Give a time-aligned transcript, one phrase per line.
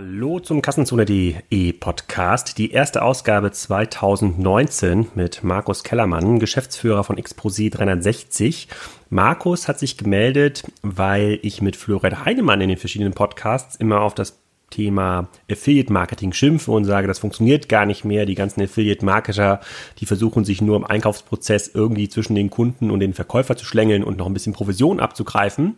[0.00, 8.68] Hallo zum Kassenzone.de Podcast, die erste Ausgabe 2019 mit Markus Kellermann, Geschäftsführer von Exposi 360.
[9.10, 14.14] Markus hat sich gemeldet, weil ich mit Florian Heinemann in den verschiedenen Podcasts immer auf
[14.14, 14.38] das
[14.70, 18.26] Thema Affiliate Marketing schimpfe und sage, das funktioniert gar nicht mehr.
[18.26, 19.60] Die ganzen Affiliate Marketer,
[19.98, 24.04] die versuchen sich nur im Einkaufsprozess irgendwie zwischen den Kunden und den Verkäufer zu schlängeln
[24.04, 25.76] und noch ein bisschen Provision abzugreifen.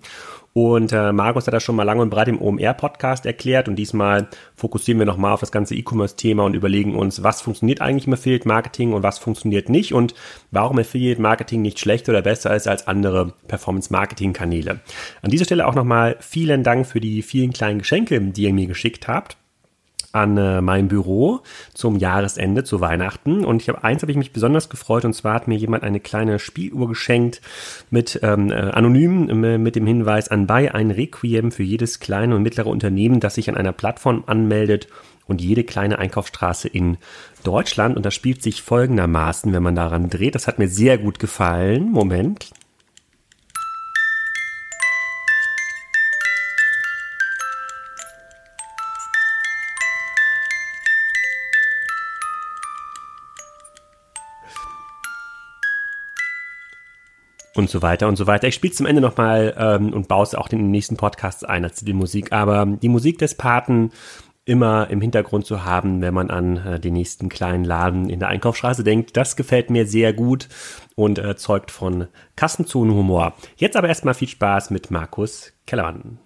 [0.52, 4.28] Und äh, Markus hat das schon mal lang und breit im OMR-Podcast erklärt und diesmal
[4.56, 8.92] fokussieren wir nochmal auf das ganze E-Commerce-Thema und überlegen uns, was funktioniert eigentlich im Affiliate-Marketing
[8.92, 10.14] und was funktioniert nicht und
[10.50, 14.80] warum Affiliate-Marketing nicht schlechter oder besser ist als andere Performance-Marketing-Kanäle.
[15.22, 18.66] An dieser Stelle auch nochmal vielen Dank für die vielen kleinen Geschenke, die ihr mir
[18.66, 19.36] geschickt habt
[20.12, 21.40] an äh, mein Büro
[21.74, 23.44] zum Jahresende, zu Weihnachten.
[23.44, 26.00] Und ich habe eins habe ich mich besonders gefreut und zwar hat mir jemand eine
[26.00, 27.40] kleine Spieluhr geschenkt
[27.90, 32.66] mit ähm, äh, anonym mit dem Hinweis anbei ein Requiem für jedes kleine und mittlere
[32.66, 34.88] Unternehmen, das sich an einer Plattform anmeldet
[35.26, 36.98] und jede kleine Einkaufsstraße in
[37.44, 37.96] Deutschland.
[37.96, 40.34] Und das spielt sich folgendermaßen, wenn man daran dreht.
[40.34, 41.92] Das hat mir sehr gut gefallen.
[41.92, 42.50] Moment.
[57.60, 58.48] Und so weiter und so weiter.
[58.48, 61.64] Ich spiele zum Ende nochmal ähm, und baue es auch in den nächsten Podcasts ein
[61.64, 62.32] als die Musik.
[62.32, 63.92] Aber die Musik des Paten
[64.44, 68.28] immer im Hintergrund zu haben, wenn man an äh, den nächsten kleinen Laden in der
[68.28, 70.48] Einkaufsstraße denkt, das gefällt mir sehr gut
[70.96, 73.34] und äh, zeugt von Kassenzonenhumor.
[73.56, 76.18] Jetzt aber erstmal viel Spaß mit Markus Kellermann.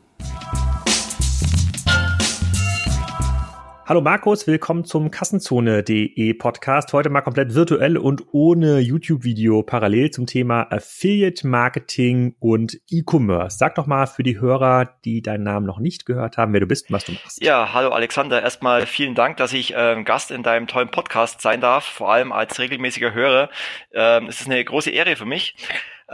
[3.87, 6.95] Hallo Markus, willkommen zum Kassenzone.de Podcast.
[6.95, 13.59] Heute mal komplett virtuell und ohne YouTube-Video parallel zum Thema Affiliate Marketing und E-Commerce.
[13.59, 16.67] Sag doch mal für die Hörer, die deinen Namen noch nicht gehört haben, wer du
[16.67, 17.45] bist und was du machst.
[17.45, 18.41] Ja, hallo Alexander.
[18.41, 22.33] Erstmal vielen Dank, dass ich äh, Gast in deinem tollen Podcast sein darf, vor allem
[22.33, 23.51] als regelmäßiger Hörer.
[23.93, 25.57] Ähm, es ist eine große Ehre für mich.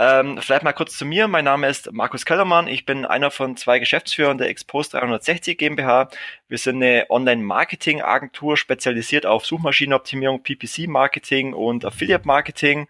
[0.03, 1.29] Ähm, vielleicht mal kurz zu mir.
[1.29, 2.69] Mein Name ist Markus Kellermann.
[2.69, 6.09] Ich bin einer von zwei Geschäftsführern der Expos 360 GmbH.
[6.49, 12.89] Wir sind eine Online-Marketing-Agentur spezialisiert auf Suchmaschinenoptimierung, PPC-Marketing und Affiliate-Marketing.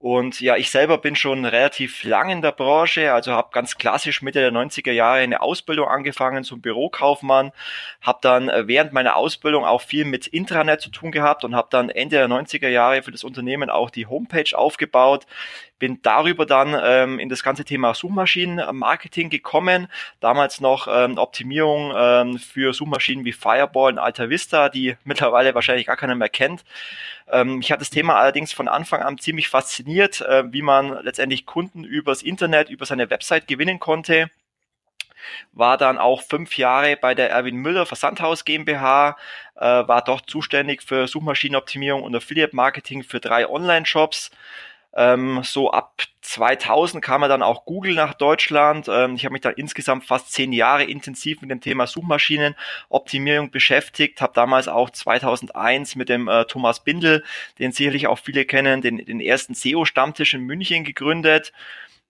[0.00, 4.22] Und ja, ich selber bin schon relativ lang in der Branche, also habe ganz klassisch
[4.22, 7.52] Mitte der 90er Jahre eine Ausbildung angefangen zum Bürokaufmann,
[8.00, 11.68] habe dann äh, während meiner Ausbildung auch viel mit Intranet zu tun gehabt und habe
[11.70, 15.26] dann Ende der 90er Jahre für das Unternehmen auch die Homepage aufgebaut
[15.80, 19.88] bin darüber dann ähm, in das ganze Thema Suchmaschinenmarketing gekommen.
[20.20, 25.86] Damals noch ähm, Optimierung ähm, für Suchmaschinen wie Fireball und Alta Vista, die mittlerweile wahrscheinlich
[25.86, 26.64] gar keiner mehr kennt.
[27.28, 31.46] Ähm, mich hat das Thema allerdings von Anfang an ziemlich fasziniert, äh, wie man letztendlich
[31.46, 34.30] Kunden übers Internet, über seine Website gewinnen konnte
[35.52, 39.16] war dann auch fünf Jahre bei der Erwin Müller Versandhaus GmbH,
[39.56, 44.30] äh, war dort zuständig für Suchmaschinenoptimierung und Affiliate Marketing für drei Online-Shops.
[44.96, 48.88] Ähm, so ab 2000 kam er dann auch Google nach Deutschland.
[48.88, 54.20] Ähm, ich habe mich da insgesamt fast zehn Jahre intensiv mit dem Thema Suchmaschinenoptimierung beschäftigt.
[54.20, 57.24] Habe damals auch 2001 mit dem äh, Thomas Bindel,
[57.58, 61.52] den sicherlich auch viele kennen, den, den ersten SEO-Stammtisch in München gegründet.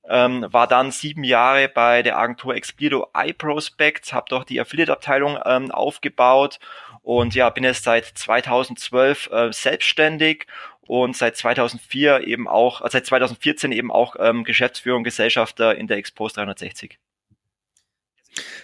[0.08, 5.70] Ähm, war dann sieben Jahre bei der Agentur Explido iProspect, habe dort die Affiliate-Abteilung ähm,
[5.70, 6.58] aufgebaut
[7.02, 10.46] und ja, bin jetzt seit 2012 äh, selbstständig
[10.82, 15.86] und seit 2004 eben auch, äh, seit 2014 eben auch ähm, Geschäftsführer und Gesellschafter in
[15.86, 16.98] der Expos 360.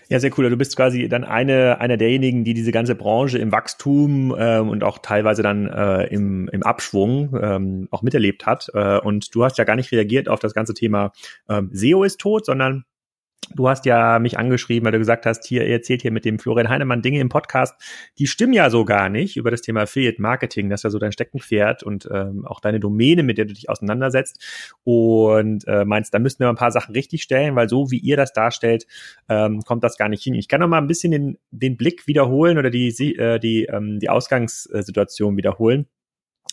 [0.08, 0.48] Ja, sehr cool.
[0.48, 4.84] Du bist quasi dann eine, einer derjenigen, die diese ganze Branche im Wachstum ähm, und
[4.84, 8.68] auch teilweise dann äh, im, im Abschwung ähm, auch miterlebt hat.
[8.72, 11.12] Äh, und du hast ja gar nicht reagiert auf das ganze Thema
[11.48, 12.84] ähm, SEO ist tot, sondern
[13.54, 16.68] Du hast ja mich angeschrieben, weil du gesagt hast, hier, erzählt hier mit dem Florian
[16.68, 17.74] Heinemann Dinge im Podcast,
[18.18, 20.68] die stimmen ja so gar nicht über das Thema Affiliate Marketing.
[20.68, 23.70] Das ist ja so dein Steckenpferd und ähm, auch deine Domäne, mit der du dich
[23.70, 24.76] auseinandersetzt.
[24.84, 28.16] Und äh, meinst, da müssen wir ein paar Sachen richtig stellen, weil so wie ihr
[28.16, 28.86] das darstellt,
[29.28, 30.34] ähm, kommt das gar nicht hin.
[30.34, 34.00] Ich kann noch mal ein bisschen den, den Blick wiederholen oder die, äh, die, ähm,
[34.00, 35.86] die Ausgangssituation wiederholen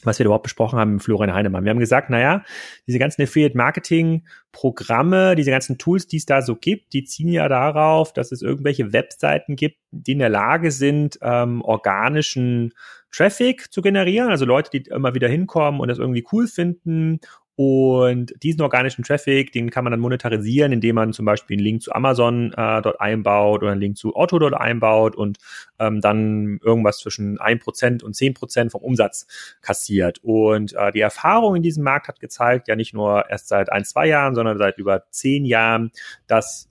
[0.05, 1.63] was wir überhaupt besprochen haben mit Florian Heinemann.
[1.63, 2.43] Wir haben gesagt, naja,
[2.87, 8.13] diese ganzen Affiliate-Marketing-Programme, diese ganzen Tools, die es da so gibt, die ziehen ja darauf,
[8.13, 12.73] dass es irgendwelche Webseiten gibt, die in der Lage sind, ähm, organischen
[13.11, 17.19] Traffic zu generieren, also Leute, die immer wieder hinkommen und das irgendwie cool finden
[17.55, 21.83] und diesen organischen Traffic, den kann man dann monetarisieren, indem man zum Beispiel einen Link
[21.83, 25.37] zu Amazon äh, dort einbaut oder einen Link zu Otto dort einbaut und
[25.77, 29.27] ähm, dann irgendwas zwischen ein Prozent und zehn Prozent vom Umsatz
[29.61, 30.19] kassiert.
[30.23, 33.85] Und äh, die Erfahrung in diesem Markt hat gezeigt, ja nicht nur erst seit ein,
[33.85, 35.91] zwei Jahren, sondern seit über zehn Jahren,
[36.25, 36.69] dass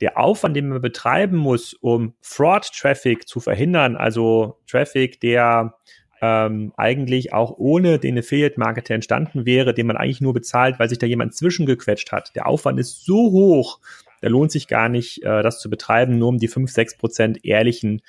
[0.00, 5.74] der Aufwand, den man betreiben muss, um Fraud-Traffic zu verhindern, also Traffic, der
[6.22, 10.98] ähm, eigentlich auch ohne den Affiliate-Marketer entstanden wäre, den man eigentlich nur bezahlt, weil sich
[10.98, 12.34] da jemand zwischengequetscht hat.
[12.34, 13.80] Der Aufwand ist so hoch,
[14.20, 17.44] da lohnt sich gar nicht, äh, das zu betreiben, nur um die 5, 6 Prozent
[17.44, 18.02] ehrlichen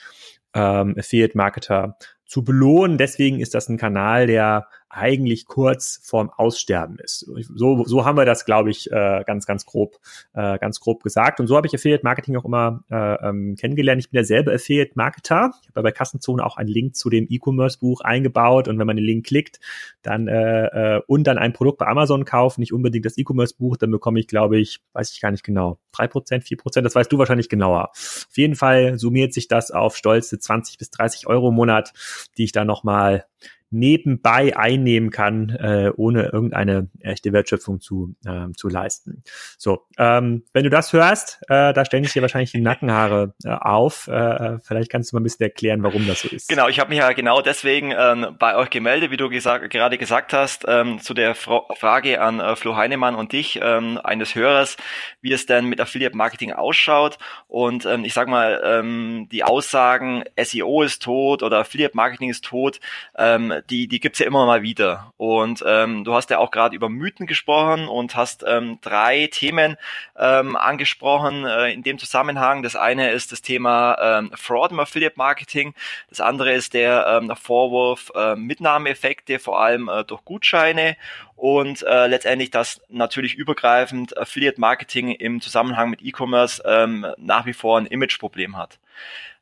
[0.53, 2.97] ähm, Affiliate-Marketer zu belohnen.
[2.97, 7.19] Deswegen ist das ein Kanal, der eigentlich kurz vorm Aussterben ist.
[7.55, 9.97] So, so haben wir das, glaube ich, äh, ganz, ganz grob,
[10.33, 11.39] äh, ganz grob gesagt.
[11.39, 13.99] Und so habe ich Affiliate Marketing auch immer äh, ähm, kennengelernt.
[13.99, 15.51] Ich bin derselbe Affiliate Marketer.
[15.61, 18.67] Ich habe bei Kassenzone auch einen Link zu dem E-Commerce Buch eingebaut.
[18.67, 19.59] Und wenn man den Link klickt,
[20.01, 23.77] dann äh, äh, und dann ein Produkt bei Amazon kauft, nicht unbedingt das E-Commerce Buch,
[23.77, 26.85] dann bekomme ich, glaube ich, weiß ich gar nicht genau, drei Prozent, vier Prozent.
[26.85, 27.89] Das weißt du wahrscheinlich genauer.
[27.91, 31.93] Auf jeden Fall summiert sich das auf stolze 20 bis 30 Euro im Monat,
[32.37, 33.25] die ich da nochmal
[33.69, 39.23] nebenbei einnehmen kann, äh, ohne irgendeine echte Wertschöpfung zu, äh, zu leisten.
[39.57, 43.49] So, ähm, wenn du das hörst, äh, da stellen sich dir wahrscheinlich die Nackenhaare äh,
[43.49, 44.07] auf.
[44.07, 46.47] Äh, vielleicht kannst du mal ein bisschen erklären, warum das so ist.
[46.49, 49.97] Genau, ich habe mich ja genau deswegen ähm, bei euch gemeldet, wie du gesagt, gerade
[49.97, 54.35] gesagt hast, ähm, zu der Fra Frage an äh, Flo Heinemann und dich, ähm, eines
[54.35, 54.77] Hörers,
[55.21, 57.17] wie es denn mit Affiliate Marketing ausschaut.
[57.47, 62.45] Und ähm, ich sag mal, ähm, die Aussagen, SEO ist tot oder Affiliate Marketing ist
[62.45, 62.79] tot,
[63.17, 65.13] ähm, die, die gibt's ja immer mal wieder.
[65.17, 69.77] Und ähm, du hast ja auch gerade über Mythen gesprochen und hast ähm, drei Themen
[70.17, 72.63] ähm, angesprochen äh, in dem Zusammenhang.
[72.63, 75.73] Das eine ist das Thema ähm, Fraud im Affiliate Marketing.
[76.09, 80.97] Das andere ist der ähm, Vorwurf äh, Mitnahmeeffekte, vor allem äh, durch Gutscheine
[81.37, 87.53] und äh, letztendlich das natürlich übergreifend Affiliate Marketing im Zusammenhang mit E-Commerce ähm, nach wie
[87.53, 88.79] vor ein Imageproblem hat.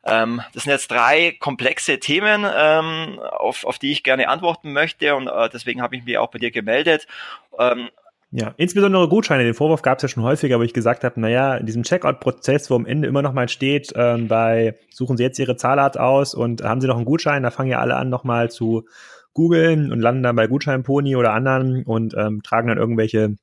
[0.05, 5.15] Ähm, das sind jetzt drei komplexe Themen, ähm, auf, auf die ich gerne antworten möchte
[5.15, 7.07] und äh, deswegen habe ich mich auch bei dir gemeldet.
[7.57, 7.89] Ähm,
[8.31, 9.43] ja, insbesondere Gutscheine.
[9.43, 12.69] Den Vorwurf gab es ja schon häufiger, wo ich gesagt habe, naja, in diesem Checkout-Prozess,
[12.69, 16.33] wo am Ende immer noch mal steht, ähm, bei suchen Sie jetzt Ihre Zahlart aus
[16.33, 18.85] und haben Sie noch einen Gutschein, da fangen ja alle an, nochmal zu
[19.33, 23.35] googeln und landen dann bei Gutscheinpony oder anderen und ähm, tragen dann irgendwelche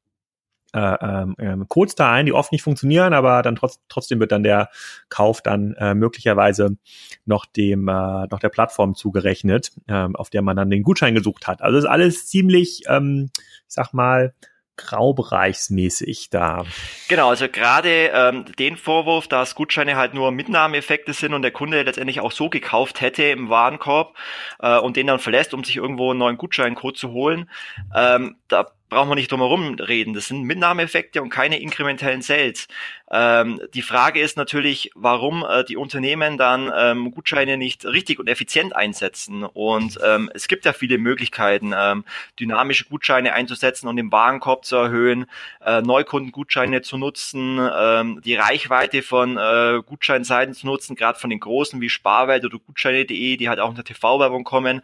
[0.73, 4.33] äh, ähm, ähm, Codes da ein, die oft nicht funktionieren, aber dann trotz, trotzdem wird
[4.33, 4.71] dann der
[5.09, 6.77] Kauf dann äh, möglicherweise
[7.25, 11.47] noch dem äh, noch der Plattform zugerechnet, äh, auf der man dann den Gutschein gesucht
[11.47, 11.63] hat.
[11.63, 14.35] Also ist alles ziemlich, ähm, ich sag mal,
[14.77, 16.65] graubereichsmäßig da.
[17.09, 21.83] Genau, also gerade ähm, den Vorwurf, dass Gutscheine halt nur Mitnahmeeffekte sind und der Kunde
[21.83, 24.17] letztendlich auch so gekauft hätte im Warenkorb
[24.61, 27.51] äh, und den dann verlässt, um sich irgendwo einen neuen Gutscheincode zu holen,
[27.95, 30.13] ähm, da brauchen wir nicht drum herum reden.
[30.13, 32.69] Das sind Mitnahmeeffekte und keine inkrementellen Sales.
[33.11, 38.29] Ähm, die Frage ist natürlich, warum äh, die Unternehmen dann ähm, Gutscheine nicht richtig und
[38.29, 39.45] effizient einsetzen.
[39.45, 42.05] Und ähm, es gibt ja viele Möglichkeiten, ähm,
[42.41, 45.27] dynamische Gutscheine einzusetzen und den Warenkorb zu erhöhen,
[45.65, 51.41] äh, Neukundengutscheine zu nutzen, ähm, die Reichweite von äh, Gutscheinseiten zu nutzen, gerade von den
[51.41, 54.83] großen wie Sparwelt oder Gutscheine.de, die halt auch in der TV-Werbung kommen.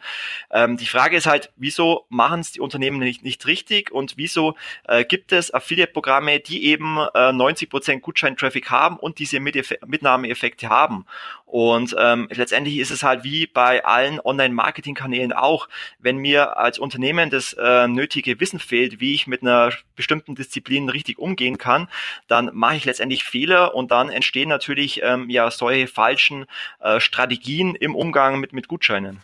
[0.50, 3.90] Ähm, die Frage ist halt, wieso machen es die Unternehmen nicht, nicht richtig?
[3.98, 4.54] Und wieso
[4.84, 11.04] äh, gibt es Affiliate-Programme, die eben äh, 90% Gutschein-Traffic haben und diese Mitnahmeeffekte haben.
[11.44, 15.68] Und ähm, letztendlich ist es halt wie bei allen Online-Marketing-Kanälen auch,
[15.98, 20.88] wenn mir als Unternehmen das äh, nötige Wissen fehlt, wie ich mit einer bestimmten Disziplin
[20.88, 21.88] richtig umgehen kann,
[22.28, 26.46] dann mache ich letztendlich Fehler und dann entstehen natürlich ähm, ja solche falschen
[26.80, 29.22] äh, Strategien im Umgang mit, mit Gutscheinen.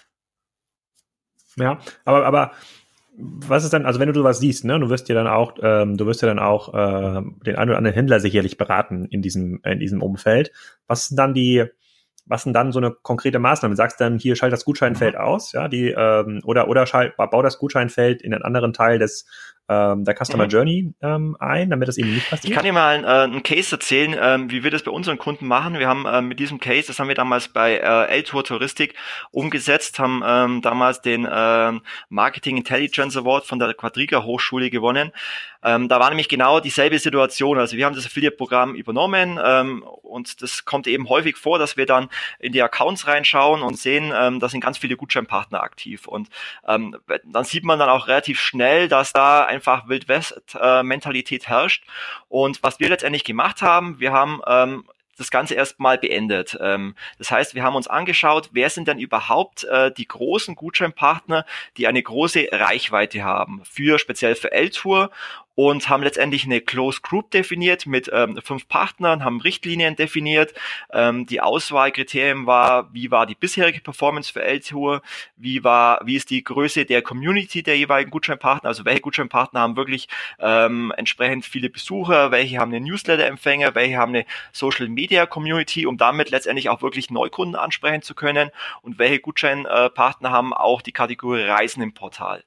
[1.56, 2.52] Ja, aber, aber
[3.16, 5.96] was ist dann, also wenn du sowas siehst, ne, du wirst ja dann auch, ähm,
[5.96, 9.60] du wirst ja dann auch äh, den einen oder anderen Händler sicherlich beraten in diesem,
[9.64, 10.50] in diesem Umfeld.
[10.88, 11.64] Was sind dann die,
[12.26, 13.74] was sind dann so eine konkrete Maßnahme?
[13.74, 15.20] Du sagst dann, hier schalt das Gutscheinfeld mhm.
[15.20, 19.26] aus, ja, die, ähm, oder, oder schalt, bau das Gutscheinfeld in einen anderen Teil des
[19.68, 20.50] ähm, der Customer mhm.
[20.50, 22.50] Journey ähm, ein, damit das eben nicht passiert?
[22.50, 25.46] Ich kann dir mal äh, einen Case erzählen, ähm, wie wir das bei unseren Kunden
[25.46, 25.78] machen.
[25.78, 28.94] Wir haben äh, mit diesem Case, das haben wir damals bei äh, L-Tour Touristik
[29.30, 31.72] umgesetzt, haben ähm, damals den äh,
[32.08, 35.12] Marketing Intelligence Award von der Quadriga Hochschule gewonnen.
[35.64, 37.58] Ähm, da war nämlich genau dieselbe Situation.
[37.58, 41.86] Also wir haben das Affiliate-Programm übernommen ähm, und das kommt eben häufig vor, dass wir
[41.86, 46.06] dann in die Accounts reinschauen und sehen, ähm, da sind ganz viele Gutscheinpartner aktiv.
[46.06, 46.28] Und
[46.68, 51.84] ähm, dann sieht man dann auch relativ schnell, dass da einfach Wildwest-Mentalität herrscht.
[52.28, 54.84] Und was wir letztendlich gemacht haben, wir haben ähm,
[55.16, 56.56] das Ganze erstmal beendet.
[56.60, 61.46] Ähm, das heißt, wir haben uns angeschaut, wer sind denn überhaupt äh, die großen Gutscheinpartner,
[61.76, 65.10] die eine große Reichweite haben, für speziell für L-Tour
[65.54, 70.54] und haben letztendlich eine Closed Group definiert mit ähm, fünf Partnern, haben Richtlinien definiert.
[70.92, 75.02] Ähm, die Auswahlkriterien war, wie war die bisherige Performance für LTOur,
[75.36, 79.76] wie war, wie ist die Größe der Community der jeweiligen Gutscheinpartner, also welche Gutscheinpartner haben
[79.76, 80.08] wirklich
[80.38, 85.96] ähm, entsprechend viele Besucher, welche haben eine Newsletter-Empfänger, welche haben eine Social Media Community, um
[85.96, 88.50] damit letztendlich auch wirklich Neukunden ansprechen zu können
[88.82, 92.42] und welche Gutscheinpartner haben auch die Kategorie Reisen im Portal.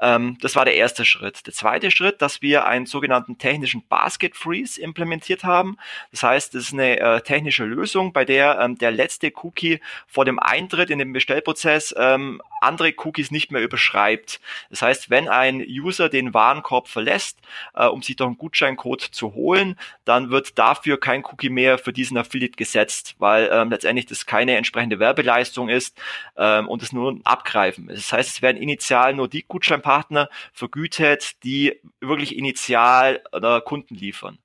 [0.00, 1.46] Ähm, das war der erste Schritt.
[1.46, 5.76] Der zweite Schritt, dass wir einen sogenannten technischen Basket Freeze implementiert haben.
[6.10, 10.24] Das heißt, das ist eine äh, technische Lösung, bei der ähm, der letzte Cookie vor
[10.24, 14.40] dem Eintritt in den Bestellprozess ähm, andere Cookies nicht mehr überschreibt.
[14.70, 17.38] Das heißt, wenn ein User den Warenkorb verlässt,
[17.74, 21.92] äh, um sich doch einen Gutscheincode zu holen, dann wird dafür kein Cookie mehr für
[21.92, 25.96] diesen Affiliate gesetzt, weil ähm, letztendlich das keine entsprechende Werbeleistung ist
[26.36, 28.10] ähm, und es nur ein Abgreifen ist.
[28.10, 33.94] Das heißt, es werden initial nur die Gutscheinpartner Partner vergütet, die wirklich initial äh, Kunden
[33.94, 34.38] liefern.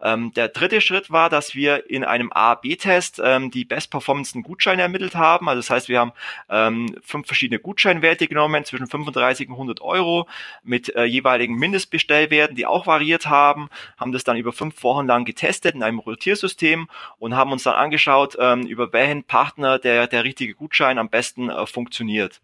[0.00, 4.82] Ähm, der dritte Schritt war, dass wir in einem A-B-Test ähm, die Best Performance Gutscheine
[4.82, 5.48] ermittelt haben.
[5.48, 6.12] Also das heißt, wir haben
[6.48, 10.28] ähm, fünf verschiedene Gutscheinwerte genommen, zwischen 35 und 100 Euro
[10.62, 15.24] mit äh, jeweiligen Mindestbestellwerten, die auch variiert haben, haben das dann über fünf Wochen lang
[15.24, 20.22] getestet in einem Rotiersystem und haben uns dann angeschaut, ähm, über welchen Partner der, der
[20.22, 22.40] richtige Gutschein am besten äh, funktioniert.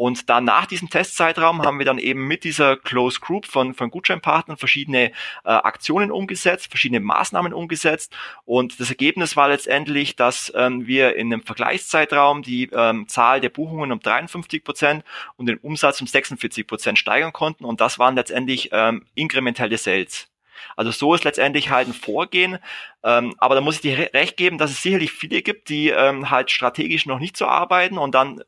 [0.00, 3.90] Und dann nach diesem Testzeitraum haben wir dann eben mit dieser Close Group von, von
[3.90, 5.12] Gutscheinpartnern verschiedene äh,
[5.44, 8.16] Aktionen umgesetzt, verschiedene Maßnahmen umgesetzt.
[8.46, 13.50] Und das Ergebnis war letztendlich, dass ähm, wir in einem Vergleichszeitraum die ähm, Zahl der
[13.50, 15.04] Buchungen um 53 Prozent
[15.36, 17.66] und den Umsatz um 46 Prozent steigern konnten.
[17.66, 20.29] Und das waren letztendlich ähm, inkrementelle Sales.
[20.76, 22.58] Also so ist letztendlich halt ein Vorgehen.
[23.02, 26.30] Ähm, aber da muss ich dir recht geben, dass es sicherlich viele gibt, die ähm,
[26.30, 28.42] halt strategisch noch nicht so arbeiten und dann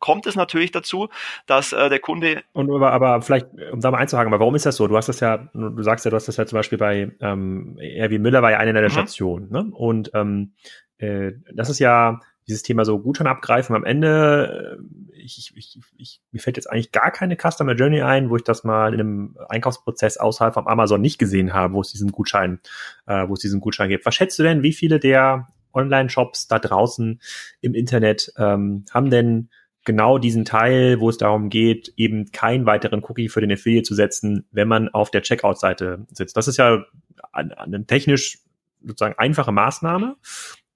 [0.00, 1.08] kommt es natürlich dazu,
[1.46, 2.42] dass äh, der Kunde.
[2.52, 4.86] Und aber, aber vielleicht, um da mal einzuhaken, aber warum ist das so?
[4.86, 7.76] Du hast das ja, du sagst ja, du hast das ja zum Beispiel bei ähm,
[7.78, 8.92] Erwin Müller war ja eine deiner mhm.
[8.92, 9.66] Stationen, ne?
[9.72, 10.52] Und ähm,
[10.98, 13.76] äh, das ist ja dieses Thema so Gutschein abgreifen.
[13.76, 14.78] Am Ende,
[15.12, 18.44] äh, ich, ich, ich, mir fällt jetzt eigentlich gar keine Customer Journey ein, wo ich
[18.44, 22.60] das mal in einem Einkaufsprozess außerhalb von Amazon nicht gesehen habe, wo es diesen Gutschein,
[23.06, 24.06] äh, wo es diesen Gutschein gibt.
[24.06, 27.20] Was schätzt du denn, wie viele der Online-Shops da draußen
[27.60, 29.50] im Internet ähm, haben denn
[29.84, 33.94] genau diesen Teil, wo es darum geht, eben keinen weiteren Cookie für den Affiliate zu
[33.94, 36.36] setzen, wenn man auf der Checkout-Seite sitzt.
[36.36, 36.84] Das ist ja
[37.32, 38.40] eine technisch
[38.82, 40.16] sozusagen einfache Maßnahme,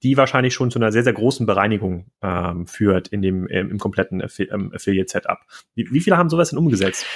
[0.03, 3.79] die wahrscheinlich schon zu einer sehr, sehr großen Bereinigung ähm, führt in dem, im, im
[3.79, 5.39] kompletten Affi ähm, Affiliate-Setup.
[5.75, 7.07] Wie, wie viele haben sowas denn umgesetzt?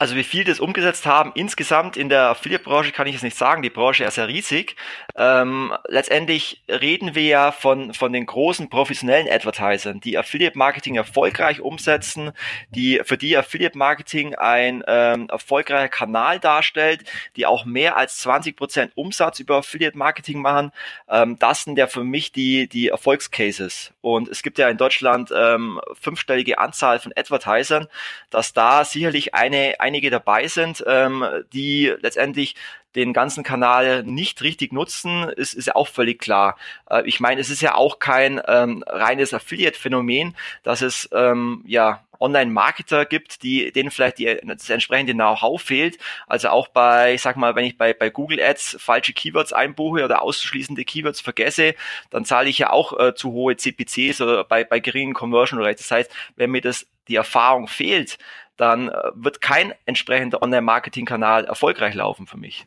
[0.00, 3.60] Also wie viel das umgesetzt haben, insgesamt in der Affiliate-Branche kann ich es nicht sagen,
[3.60, 4.74] die Branche ist ja riesig.
[5.14, 12.32] Ähm, letztendlich reden wir ja von, von den großen professionellen Advertisern, die Affiliate-Marketing erfolgreich umsetzen,
[12.70, 17.04] die für die Affiliate-Marketing ein ähm, erfolgreicher Kanal darstellt,
[17.36, 20.72] die auch mehr als 20 Prozent Umsatz über Affiliate-Marketing machen.
[21.10, 23.92] Ähm, das sind ja für mich die, die Erfolgscases.
[24.00, 27.86] Und es gibt ja in Deutschland ähm, fünfstellige Anzahl von Advertisern,
[28.30, 32.54] dass da sicherlich eine, eine einige dabei sind, ähm, die letztendlich
[32.94, 36.56] den ganzen Kanal nicht richtig nutzen, ist, ist ja auch völlig klar.
[36.88, 42.04] Äh, ich meine, es ist ja auch kein ähm, reines Affiliate-Phänomen, dass es ähm, ja
[42.20, 45.98] Online-Marketer gibt, die denen vielleicht die, das entsprechende Know-how fehlt.
[46.26, 50.04] Also auch bei, ich sag mal, wenn ich bei, bei Google Ads falsche Keywords einbuche
[50.04, 51.74] oder ausschließende Keywords vergesse,
[52.10, 55.88] dann zahle ich ja auch äh, zu hohe CPCs oder bei, bei geringen Conversion Rates.
[55.88, 58.18] Das heißt, wenn mir das die Erfahrung fehlt,
[58.60, 62.66] dann äh, wird kein entsprechender Online-Marketing-Kanal erfolgreich laufen für mich.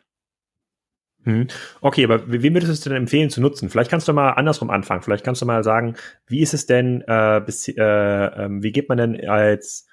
[1.23, 1.47] Hm.
[1.79, 3.69] Okay, aber wem würdest du denn empfehlen zu nutzen?
[3.69, 5.01] Vielleicht kannst du mal andersrum anfangen.
[5.01, 5.95] Vielleicht kannst du mal sagen,
[6.27, 9.87] wie ist es denn, äh, bis, äh, äh, wie geht man denn als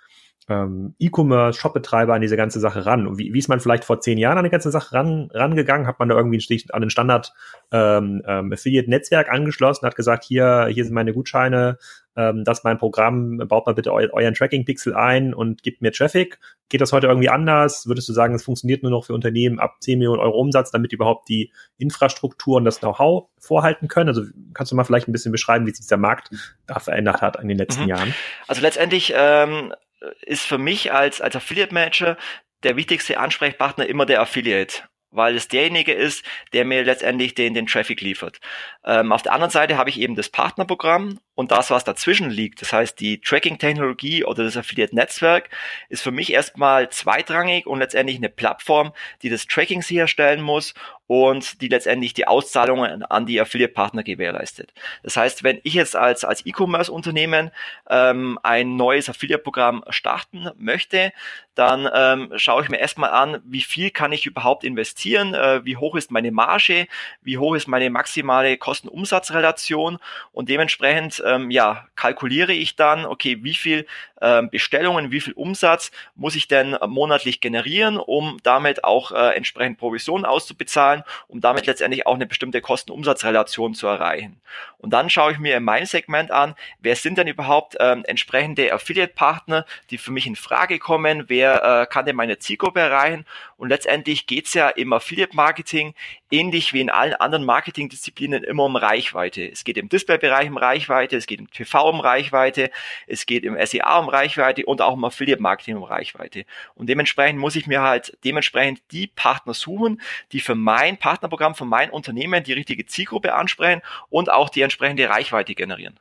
[0.48, 3.06] ähm, E-Commerce, Shopbetreiber an diese ganze Sache ran?
[3.06, 5.86] Und wie, wie ist man vielleicht vor zehn Jahren an die ganze Sache ran, rangegangen?
[5.86, 6.42] Hat man da irgendwie
[6.72, 7.32] an den Standard
[7.72, 11.78] ähm, ähm, Affiliate-Netzwerk angeschlossen, hat gesagt, hier, hier sind meine Gutscheine,
[12.16, 15.92] ähm, das ist mein Programm, baut mal bitte eu euren Tracking-Pixel ein und gibt mir
[15.92, 16.38] Traffic.
[16.68, 17.86] Geht das heute irgendwie anders?
[17.86, 20.90] Würdest du sagen, es funktioniert nur noch für Unternehmen ab 10 Millionen Euro Umsatz, damit
[20.90, 24.08] die überhaupt die Infrastruktur und das Know-how vorhalten können?
[24.08, 24.22] Also
[24.54, 26.30] kannst du mal vielleicht ein bisschen beschreiben, wie sich der Markt
[26.66, 27.88] da verändert hat in den letzten mhm.
[27.88, 28.14] Jahren?
[28.48, 29.72] Also letztendlich ähm,
[30.22, 32.16] ist für mich als, als Affiliate Manager
[32.62, 37.66] der wichtigste Ansprechpartner immer der Affiliate weil es derjenige ist, der mir letztendlich den, den
[37.66, 38.40] Traffic liefert.
[38.84, 42.62] Ähm, auf der anderen Seite habe ich eben das Partnerprogramm und das, was dazwischen liegt,
[42.62, 45.50] das heißt die Tracking-Technologie oder das Affiliate-Netzwerk,
[45.88, 48.92] ist für mich erstmal zweitrangig und letztendlich eine Plattform,
[49.22, 50.74] die das Tracking sicherstellen muss
[51.10, 54.72] und die letztendlich die Auszahlungen an die Affiliate-Partner gewährleistet.
[55.02, 57.50] Das heißt, wenn ich jetzt als, als E-Commerce-Unternehmen
[57.88, 61.12] ähm, ein neues Affiliate-Programm starten möchte,
[61.56, 65.76] dann ähm, schaue ich mir erstmal an, wie viel kann ich überhaupt investieren, äh, wie
[65.76, 66.86] hoch ist meine Marge,
[67.22, 69.98] wie hoch ist meine maximale Kosten-Umsatz-Relation
[70.30, 73.84] und dementsprechend ähm, ja, kalkuliere ich dann, okay, wie viel
[74.22, 79.78] ähm, Bestellungen, wie viel Umsatz muss ich denn monatlich generieren, um damit auch äh, entsprechend
[79.78, 84.40] Provisionen auszubezahlen, um damit letztendlich auch eine bestimmte Kosten-Umsatz-Relation zu erreichen.
[84.78, 88.72] Und dann schaue ich mir in meinem Segment an, wer sind denn überhaupt ähm, entsprechende
[88.72, 93.26] Affiliate-Partner, die für mich in Frage kommen, wer äh, kann denn meine Zielgruppe erreichen
[93.56, 95.94] und letztendlich geht's ja im Affiliate-Marketing
[96.30, 99.50] ähnlich wie in allen anderen Marketingdisziplinen immer um Reichweite.
[99.50, 102.70] Es geht im Display-Bereich um Reichweite, es geht im TV um Reichweite,
[103.06, 106.46] es geht im SEA um Reichweite und auch im Affiliate-Marketing um Reichweite.
[106.74, 110.00] Und dementsprechend muss ich mir halt dementsprechend die Partner suchen,
[110.32, 115.08] die für mein Partnerprogramm, für mein Unternehmen die richtige Zielgruppe ansprechen und auch die entsprechende
[115.08, 115.98] Reichweite generieren.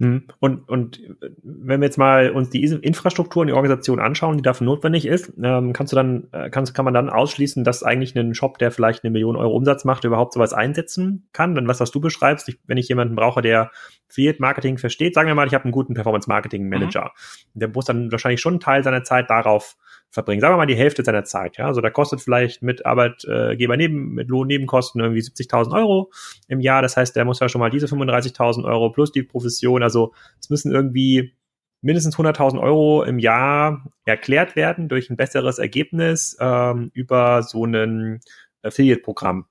[0.00, 0.28] Hm.
[0.38, 0.98] Und, und
[1.42, 5.34] wenn wir jetzt mal uns die Infrastruktur und die Organisation anschauen, die dafür notwendig ist,
[5.42, 8.70] ähm, kannst du dann, äh, kannst, kann man dann ausschließen, dass eigentlich ein Shop, der
[8.70, 11.54] vielleicht eine Million Euro Umsatz macht, überhaupt sowas einsetzen kann?
[11.54, 13.72] Wenn was, was du beschreibst, ich, wenn ich jemanden brauche, der
[14.08, 17.12] Field Marketing versteht, sagen wir mal, ich habe einen guten Performance Marketing Manager.
[17.52, 17.60] Mhm.
[17.60, 19.76] Der muss dann wahrscheinlich schon einen Teil seiner Zeit darauf
[20.10, 20.40] verbringen.
[20.40, 21.56] Sagen wir mal die Hälfte seiner Zeit.
[21.56, 26.10] Ja, also da kostet vielleicht mit Arbeitgeber neben mit Lohnnebenkosten irgendwie 70.000 Euro
[26.48, 26.82] im Jahr.
[26.82, 29.82] Das heißt, der muss ja schon mal diese 35.000 Euro plus die Profession.
[29.82, 31.34] Also es müssen irgendwie
[31.80, 38.20] mindestens 100.000 Euro im Jahr erklärt werden durch ein besseres Ergebnis ähm, über so ein
[38.62, 39.46] Affiliate-Programm.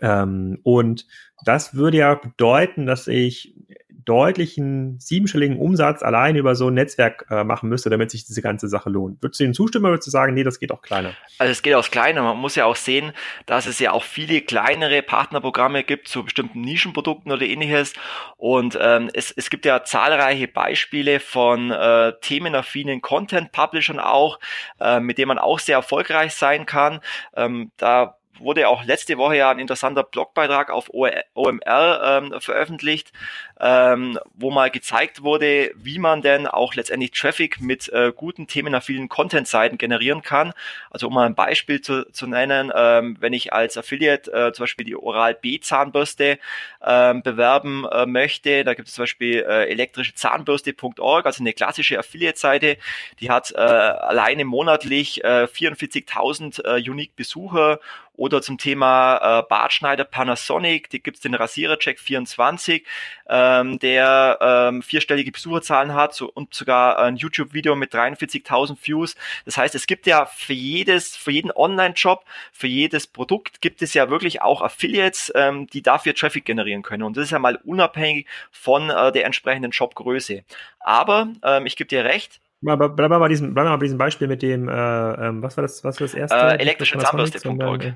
[0.00, 1.06] Ähm, und
[1.44, 3.54] das würde ja bedeuten, dass ich
[4.04, 8.68] deutlichen siebenstelligen Umsatz allein über so ein Netzwerk äh, machen müsste, damit sich diese ganze
[8.68, 9.22] Sache lohnt.
[9.22, 11.12] Würdest du ihnen zustimmen oder würdest du sagen, nee, das geht auch kleiner?
[11.38, 12.22] Also es geht auch kleiner.
[12.22, 13.12] Man muss ja auch sehen,
[13.46, 17.94] dass es ja auch viele kleinere Partnerprogramme gibt zu bestimmten Nischenprodukten oder ähnliches.
[18.36, 24.38] Und ähm, es, es gibt ja zahlreiche Beispiele von äh, themenaffinen Content-Publishern auch,
[24.80, 27.00] äh, mit denen man auch sehr erfolgreich sein kann.
[27.36, 33.12] Ähm, da wurde auch letzte Woche ja ein interessanter Blogbeitrag auf OMR ähm, veröffentlicht,
[33.60, 39.08] ähm, wo mal gezeigt wurde, wie man denn auch letztendlich Traffic mit äh, guten themenaffinen
[39.08, 40.52] Content-Seiten generieren kann.
[40.90, 44.64] Also um mal ein Beispiel zu, zu nennen, ähm, wenn ich als Affiliate äh, zum
[44.64, 46.38] Beispiel die Oral-B Zahnbürste
[46.84, 51.98] ähm, bewerben äh, möchte, da gibt es zum Beispiel äh, elektrische Zahnbürste.org, also eine klassische
[51.98, 52.76] Affiliate-Seite,
[53.20, 57.78] die hat äh, alleine monatlich äh, 44.000 äh, Unique-Besucher
[58.16, 62.86] oder zum Thema äh, Bartschneider Panasonic, die gibt's den Rasierer-Check 24,
[63.28, 69.16] ähm, der ähm, vierstellige Besucherzahlen hat so, und sogar ein YouTube-Video mit 43.000 Views.
[69.44, 73.94] Das heißt, es gibt ja für jedes, für jeden Online-Job, für jedes Produkt gibt es
[73.94, 77.02] ja wirklich auch Affiliates, ähm, die dafür Traffic generieren können.
[77.02, 80.44] Und das ist ja mal unabhängig von äh, der entsprechenden Jobgröße.
[80.80, 84.28] Aber ähm, ich gebe dir recht, Bleib mal bei diesem, bleib mal bei diesem Beispiel
[84.28, 86.36] mit dem, äh, ähm, was war das, was war das erste?
[86.36, 87.48] Äh, elektrische Zahnbürste.
[87.48, 87.92] Äh,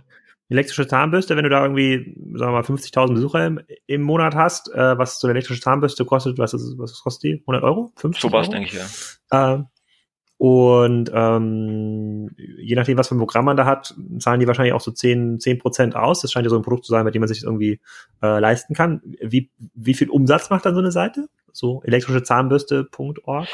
[0.51, 4.73] elektrische Zahnbürste, wenn du da irgendwie, sagen wir mal, 50.000 Besucher im, im, Monat hast,
[4.75, 7.41] äh, was so eine elektrische Zahnbürste kostet, was, ist, was kostet die?
[7.41, 7.93] 100 Euro?
[7.97, 8.79] 50 so was, denke ich,
[9.31, 9.55] ja.
[9.55, 9.63] Äh,
[10.39, 14.81] und ähm, je nachdem, was für ein Programm man da hat, zahlen die wahrscheinlich auch
[14.81, 16.21] so 10, 10 Prozent aus.
[16.21, 17.81] Das scheint ja so ein Produkt zu sein, mit dem man sich irgendwie
[18.23, 19.03] äh, leisten kann.
[19.21, 21.29] Wie, wie viel Umsatz macht dann so eine Seite?
[21.53, 23.49] So elektrische Zahnbürste.org?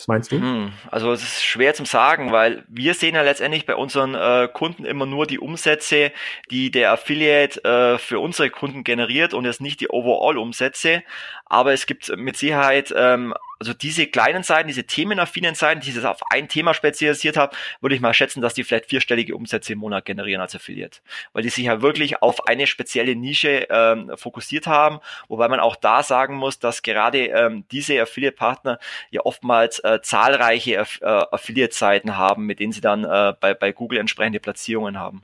[0.00, 0.36] Was meinst du?
[0.36, 4.48] Hm, also es ist schwer zum sagen, weil wir sehen ja letztendlich bei unseren äh,
[4.50, 6.10] Kunden immer nur die Umsätze,
[6.50, 11.02] die der Affiliate äh, für unsere Kunden generiert und jetzt nicht die Overall-Umsätze.
[11.50, 16.04] Aber es gibt mit Sicherheit ähm, also diese kleinen Seiten, diese themenaffinen Seiten, die sich
[16.04, 19.80] auf ein Thema spezialisiert haben, würde ich mal schätzen, dass die vielleicht vierstellige Umsätze im
[19.80, 21.00] Monat generieren als Affiliate.
[21.34, 25.76] Weil die sich ja wirklich auf eine spezielle Nische ähm, fokussiert haben, wobei man auch
[25.76, 28.78] da sagen muss, dass gerade ähm, diese Affiliate-Partner
[29.10, 33.98] ja oftmals äh, zahlreiche äh, Affiliate-Seiten haben, mit denen sie dann äh, bei, bei Google
[33.98, 35.22] entsprechende Platzierungen haben.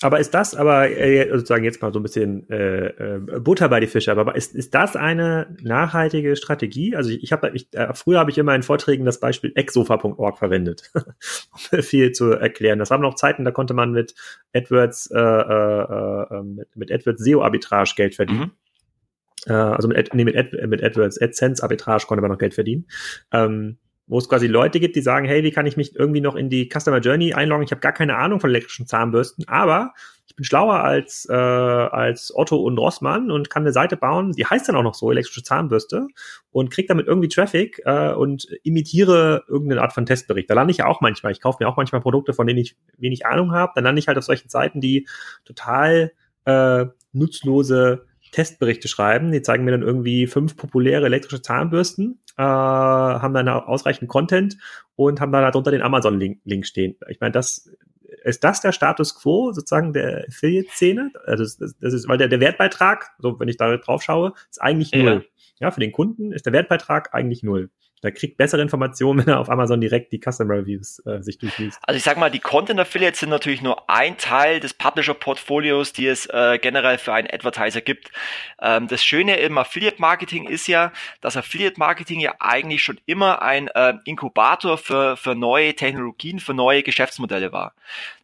[0.00, 3.80] Aber ist das aber äh, sozusagen jetzt mal so ein bisschen äh, äh, Butter bei
[3.80, 6.94] die Fische, aber ist, ist das eine nachhaltige Strategie?
[6.94, 10.38] Also ich, ich habe ich, äh, früher habe ich immer in Vorträgen das Beispiel exofa.org
[10.38, 10.92] verwendet,
[11.72, 12.78] um viel zu erklären.
[12.78, 14.14] Das waren noch Zeiten, da konnte man mit
[14.54, 18.52] AdWords äh, äh, äh mit, mit AdWords SEO Arbitrage Geld verdienen.
[19.46, 19.52] Mhm.
[19.52, 22.86] Äh, also mit, nee, mit, Ad, mit AdWords AdSense Arbitrage konnte man noch Geld verdienen.
[23.32, 26.34] Ähm, wo es quasi Leute gibt, die sagen, hey, wie kann ich mich irgendwie noch
[26.34, 27.64] in die Customer Journey einloggen?
[27.64, 29.92] Ich habe gar keine Ahnung von elektrischen Zahnbürsten, aber
[30.26, 34.46] ich bin schlauer als, äh, als Otto und Rossmann und kann eine Seite bauen, die
[34.46, 36.06] heißt dann auch noch so, elektrische Zahnbürste,
[36.50, 40.48] und krieg damit irgendwie Traffic äh, und imitiere irgendeine Art von Testbericht.
[40.50, 41.32] Da lande ich ja auch manchmal.
[41.32, 43.72] Ich kaufe mir auch manchmal Produkte, von denen ich wenig Ahnung habe.
[43.74, 45.06] Dann lande ich halt auf solchen Seiten, die
[45.44, 46.12] total
[46.46, 49.32] äh, nutzlose Testberichte schreiben.
[49.32, 54.58] Die zeigen mir dann irgendwie fünf populäre elektrische Zahnbürsten, äh, haben dann ausreichend Content
[54.96, 56.96] und haben dann halt unter den Amazon-Link Link stehen.
[57.08, 57.70] Ich meine, das
[58.24, 61.12] ist das der Status quo sozusagen der Affiliate-Szene?
[61.24, 64.60] Also das, das, ist, weil der, der Wertbeitrag, so wenn ich da drauf schaue, ist
[64.60, 65.26] eigentlich null.
[65.58, 65.66] Ja.
[65.66, 67.70] ja, für den Kunden ist der Wertbeitrag eigentlich null.
[68.02, 71.78] Da kriegt bessere Informationen, wenn er auf Amazon direkt die Customer Reviews äh, sich durchliest.
[71.82, 75.92] Also ich sag mal, die Content Affiliates sind natürlich nur ein Teil des Publisher Portfolios,
[75.92, 78.10] die es äh, generell für einen Advertiser gibt.
[78.60, 83.42] Ähm, das Schöne im Affiliate Marketing ist ja, dass Affiliate Marketing ja eigentlich schon immer
[83.42, 87.74] ein äh, Inkubator für, für neue Technologien, für neue Geschäftsmodelle war.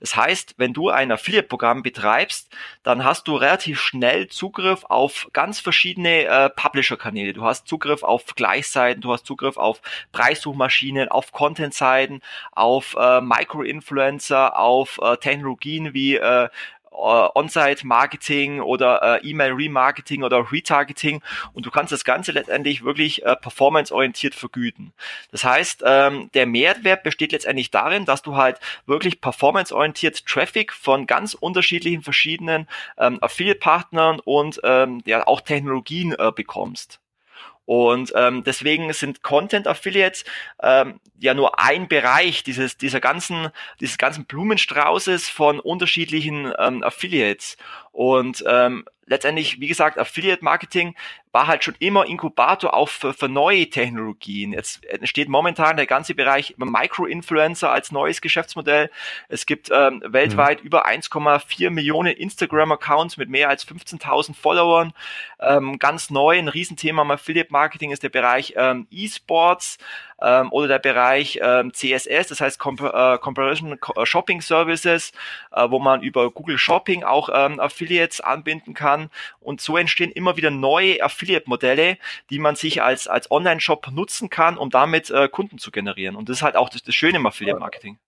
[0.01, 2.51] Das heißt, wenn du ein Affiliate Programm betreibst,
[2.83, 7.33] dann hast du relativ schnell Zugriff auf ganz verschiedene äh, Publisher Kanäle.
[7.33, 9.63] Du hast Zugriff auf Gleichseiten, du hast Zugriff auf
[10.12, 12.20] Preissuchmaschinen, auf Content-Seiten,
[12.53, 16.48] auf äh, Micro-Influencer, auf äh, Technologien wie äh,
[16.94, 21.22] äh, On-Site-Marketing oder äh, E-Mail-Remarketing oder Retargeting
[21.53, 24.92] und du kannst das Ganze letztendlich wirklich äh, performance-orientiert vergüten.
[25.33, 31.07] Das heißt, ähm, der Mehrwert besteht letztendlich darin, dass du halt wirklich performance-orientiert Traffic von
[31.07, 37.00] ganz unterschiedlichen verschiedenen ähm, Affiliate-Partnern und ähm, ja auch Technologien äh, bekommst.
[37.66, 40.24] Und ähm, deswegen sind Content Affiliates
[40.62, 43.48] ähm, ja nur ein Bereich dieses dieser ganzen
[43.81, 47.57] dieses ganzen Blumenstraußes von unterschiedlichen ähm, Affiliates.
[47.95, 50.97] Und ähm, letztendlich, wie gesagt, Affiliate Marketing
[51.31, 54.53] war halt schon immer Inkubator auch für, für neue Technologien.
[54.53, 58.91] Jetzt entsteht momentan der ganze Bereich Micro-Influencer als neues Geschäftsmodell.
[59.29, 60.67] Es gibt ähm, weltweit mhm.
[60.67, 64.93] über 1,4 Millionen Instagram-Accounts mit mehr als 15.000 Followern.
[65.39, 69.79] Ähm, ganz neu, ein Riesenthema im Affiliate Marketing ist der Bereich ähm, E-Sports
[70.20, 75.12] ähm, oder der Bereich ähm, CSS, das heißt Compa äh, Comparison Shopping Services,
[75.53, 79.11] äh, wo man über Google Shopping auch ähm, Affiliates anbinden kann.
[79.40, 81.98] Und so entstehen immer wieder neue Affiliate-Modelle,
[82.31, 86.16] die man sich als, als Online-Shop nutzen kann, um damit äh, Kunden zu generieren.
[86.16, 87.98] Und das ist halt auch das, das Schöne im Affiliate-Marketing.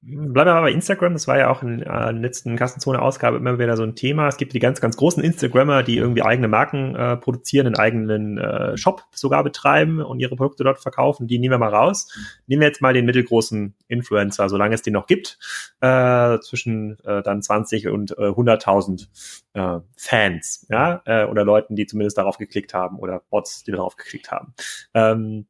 [0.00, 1.14] Bleiben wir mal bei Instagram.
[1.14, 4.28] Das war ja auch in der letzten Kassenzone-Ausgabe immer wieder so ein Thema.
[4.28, 8.38] Es gibt die ganz, ganz großen Instagrammer, die irgendwie eigene Marken äh, produzieren, einen eigenen
[8.38, 11.26] äh, Shop sogar betreiben und ihre Produkte dort verkaufen.
[11.26, 12.06] Die nehmen wir mal raus.
[12.46, 15.36] Nehmen wir jetzt mal den mittelgroßen Influencer, solange es den noch gibt,
[15.80, 19.08] äh, zwischen äh, dann 20 und äh, 100.000
[19.54, 23.96] äh, Fans, ja, äh, oder Leuten, die zumindest darauf geklickt haben oder Bots, die darauf
[23.96, 24.54] geklickt haben.
[24.94, 25.46] Ähm,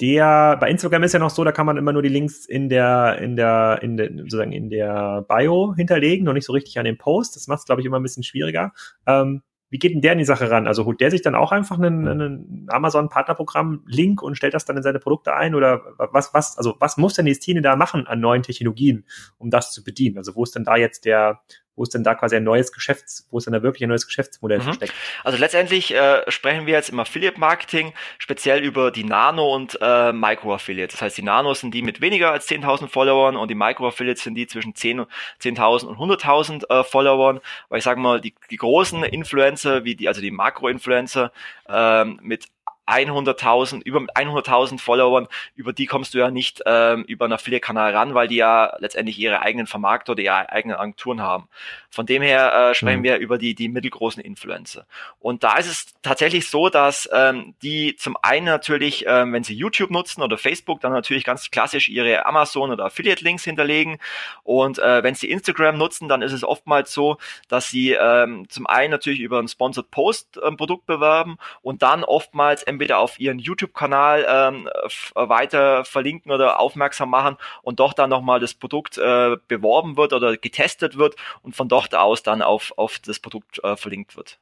[0.00, 2.68] der bei Instagram ist ja noch so, da kann man immer nur die Links in
[2.68, 6.84] der in der in der sozusagen in der Bio hinterlegen und nicht so richtig an
[6.84, 7.36] den Post.
[7.36, 8.72] Das macht es glaube ich immer ein bisschen schwieriger.
[9.06, 10.66] Ähm, wie geht denn der in die Sache ran?
[10.66, 14.82] Also holt der sich dann auch einfach einen, einen Amazon-Partnerprogramm-Link und stellt das dann in
[14.82, 15.54] seine Produkte ein?
[15.54, 19.04] Oder was, was, also was muss denn die Szene da machen an neuen Technologien,
[19.38, 20.18] um das zu bedienen?
[20.18, 21.40] Also wo ist denn da jetzt der,
[21.80, 24.06] wo ist denn da quasi ein neues Geschäfts, wo ist denn da wirklich ein neues
[24.06, 24.64] Geschäftsmodell mhm.
[24.64, 24.92] versteckt?
[25.24, 30.96] Also letztendlich äh, sprechen wir jetzt im Affiliate-Marketing speziell über die Nano- und äh, Micro-Affiliates.
[30.96, 34.34] Das heißt, die Nanos sind die mit weniger als 10.000 Followern und die Micro-Affiliates sind
[34.34, 35.06] die zwischen 10.000
[35.38, 37.40] 10 und 100.000 äh, Followern.
[37.70, 41.32] Weil ich sage mal, die, die großen Influencer, wie die, also die Makro-Influencer
[41.66, 42.48] äh, mit
[42.90, 48.14] 100.000, über 100.000 Followern, über die kommst du ja nicht ähm, über einen Affiliate-Kanal ran,
[48.14, 51.48] weil die ja letztendlich ihre eigenen Vermarkter oder ihre eigenen Agenturen haben.
[51.90, 53.04] Von dem her äh, sprechen mhm.
[53.04, 54.86] wir über die, die mittelgroßen Influencer.
[55.18, 59.54] Und da ist es tatsächlich so, dass ähm, die zum einen natürlich, ähm, wenn sie
[59.54, 63.98] YouTube nutzen oder Facebook, dann natürlich ganz klassisch ihre Amazon- oder Affiliate-Links hinterlegen.
[64.44, 68.66] Und äh, wenn sie Instagram nutzen, dann ist es oftmals so, dass sie ähm, zum
[68.66, 73.20] einen natürlich über ein Sponsored Post ein ähm, Produkt bewerben und dann oftmals entweder auf
[73.20, 74.68] ihren YouTube-Kanal ähm,
[75.14, 80.36] weiter verlinken oder aufmerksam machen und doch dann nochmal das Produkt äh, beworben wird oder
[80.38, 84.38] getestet wird und von dort dort aus dann auf, auf das Produkt äh, verlinkt wird.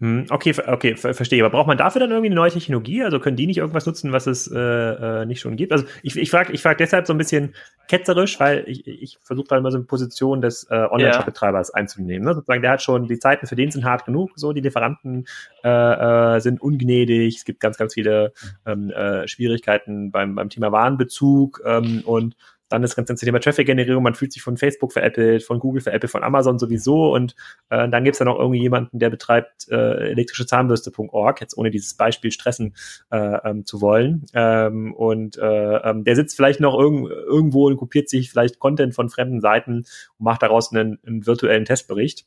[0.00, 1.44] Hm, okay, okay, verstehe.
[1.44, 3.04] Aber braucht man dafür dann irgendwie eine neue Technologie?
[3.04, 5.72] Also können die nicht irgendwas nutzen, was es äh, äh, nicht schon gibt?
[5.72, 7.54] Also ich, ich frage ich frag deshalb so ein bisschen
[7.86, 11.74] ketzerisch, weil ich, ich versuche da immer so eine Position des äh, Online-Shop-Betreibers ja.
[11.74, 12.26] einzunehmen.
[12.26, 12.32] Ne?
[12.32, 15.26] Sozusagen, der hat schon, die Zeiten für den sind hart genug, so die Lieferanten
[15.62, 15.68] äh,
[16.36, 18.32] äh, sind ungnädig, es gibt ganz, ganz viele
[18.64, 22.36] ähm, äh, Schwierigkeiten beim, beim Thema Warenbezug ähm, und
[22.70, 26.22] dann das ganze Thema Traffic-Generierung, man fühlt sich von Facebook veräppelt, von Google veräppelt, von
[26.22, 27.34] Amazon sowieso und
[27.68, 31.94] äh, dann gibt's ja noch irgendwie jemanden, der betreibt äh, elektrische Zahnbürste.org, jetzt ohne dieses
[31.94, 32.74] Beispiel stressen
[33.10, 34.24] äh, ähm, zu wollen.
[34.34, 38.94] Ähm, und äh, ähm, der sitzt vielleicht noch irg irgendwo und kopiert sich vielleicht Content
[38.94, 39.84] von fremden Seiten
[40.18, 42.26] und macht daraus einen, einen virtuellen Testbericht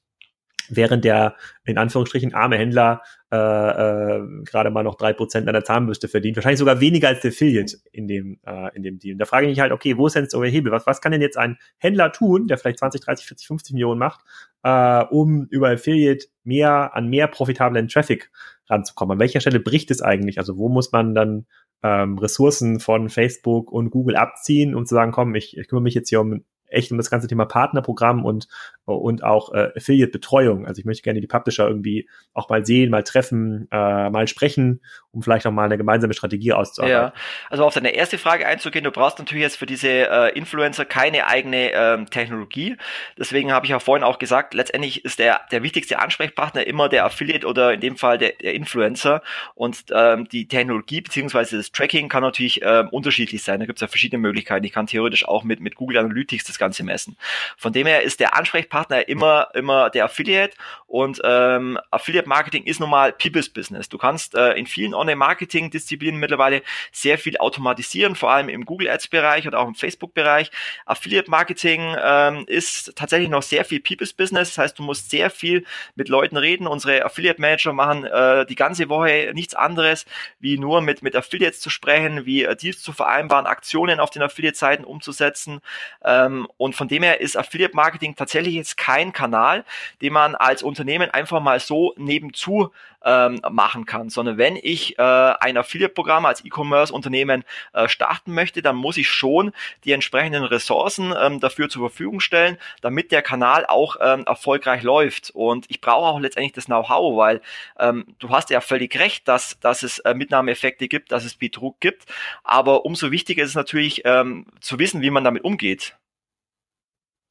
[0.69, 5.63] während der in Anführungsstrichen arme Händler äh, äh, gerade mal noch drei Prozent an der
[5.63, 6.37] Zahnbürste verdient.
[6.37, 9.13] Wahrscheinlich sogar weniger als der Affiliate in dem, äh, in dem Deal.
[9.13, 10.71] Und da frage ich mich halt, okay, wo ist denn jetzt euer Hebel?
[10.71, 13.99] Was, was kann denn jetzt ein Händler tun, der vielleicht 20, 30, 40, 50 Millionen
[13.99, 14.21] macht,
[14.61, 18.29] äh, um über Affiliate mehr an mehr profitablen Traffic
[18.69, 19.15] ranzukommen?
[19.15, 20.37] An welcher Stelle bricht es eigentlich?
[20.37, 21.47] Also wo muss man dann
[21.81, 25.95] ähm, Ressourcen von Facebook und Google abziehen, um zu sagen, komm, ich, ich kümmere mich
[25.95, 28.47] jetzt hier um echt um das ganze Thema Partnerprogramm und,
[28.85, 30.65] und auch äh, Affiliate-Betreuung.
[30.65, 34.81] Also ich möchte gerne die Publisher irgendwie auch mal sehen, mal treffen, äh, mal sprechen,
[35.11, 37.13] um vielleicht auch mal eine gemeinsame Strategie auszuarbeiten.
[37.13, 37.13] Ja,
[37.49, 41.27] also auf deine erste Frage einzugehen, du brauchst natürlich jetzt für diese äh, Influencer keine
[41.27, 42.77] eigene ähm, Technologie.
[43.17, 47.05] Deswegen habe ich ja vorhin auch gesagt, letztendlich ist der, der wichtigste Ansprechpartner immer der
[47.05, 49.21] Affiliate oder in dem Fall der, der Influencer.
[49.55, 53.59] Und ähm, die Technologie beziehungsweise das Tracking kann natürlich ähm, unterschiedlich sein.
[53.59, 54.65] Da gibt es ja verschiedene Möglichkeiten.
[54.65, 57.17] Ich kann theoretisch auch mit, mit Google Analytics das Ganze messen.
[57.57, 60.55] Von dem her ist der Ansprechpartner immer, immer der Affiliate
[60.87, 63.89] und ähm, Affiliate Marketing ist normal People's Business.
[63.89, 69.47] Du kannst äh, in vielen Online-Marketing-Disziplinen mittlerweile sehr viel automatisieren, vor allem im Google Ads-Bereich
[69.47, 70.51] oder auch im Facebook-Bereich.
[70.85, 74.49] Affiliate Marketing ähm, ist tatsächlich noch sehr viel People's Business.
[74.49, 76.67] Das heißt, du musst sehr viel mit Leuten reden.
[76.67, 80.05] Unsere Affiliate Manager machen äh, die ganze Woche nichts anderes,
[80.39, 84.21] wie nur mit, mit Affiliates zu sprechen, wie äh, Deals zu vereinbaren, Aktionen auf den
[84.21, 85.59] Affiliate-Seiten umzusetzen.
[86.05, 89.65] Ähm, und von dem her ist Affiliate Marketing tatsächlich jetzt kein Kanal,
[90.01, 92.71] den man als Unternehmen einfach mal so nebenzu
[93.03, 98.75] ähm, machen kann, sondern wenn ich äh, ein Affiliate-Programm als E-Commerce-Unternehmen äh, starten möchte, dann
[98.75, 99.51] muss ich schon
[99.83, 105.31] die entsprechenden Ressourcen ähm, dafür zur Verfügung stellen, damit der Kanal auch ähm, erfolgreich läuft.
[105.31, 107.41] Und ich brauche auch letztendlich das Know-how, weil
[107.79, 111.79] ähm, du hast ja völlig recht, dass, dass es äh, Mitnahmeeffekte gibt, dass es Betrug
[111.79, 112.05] gibt.
[112.43, 115.95] Aber umso wichtiger ist es natürlich ähm, zu wissen, wie man damit umgeht.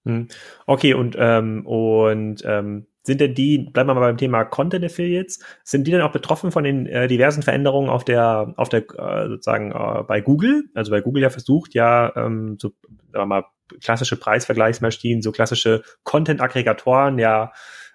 [0.05, 0.29] Hm.
[0.67, 5.41] Okay, und, ähm, und ähm, sind denn die, bleiben wir mal beim Thema Content Affiliates,
[5.65, 9.29] sind die denn auch betroffen von den äh, diversen Veränderungen auf der, auf der, äh,
[9.29, 10.65] sozusagen äh, bei Google?
[10.75, 12.71] Also bei Google ja versucht, ja, ähm, so,
[13.12, 13.45] sagen wir mal,
[13.83, 17.53] klassische Preisvergleichsmaschinen, so klassische Content-Aggregatoren ja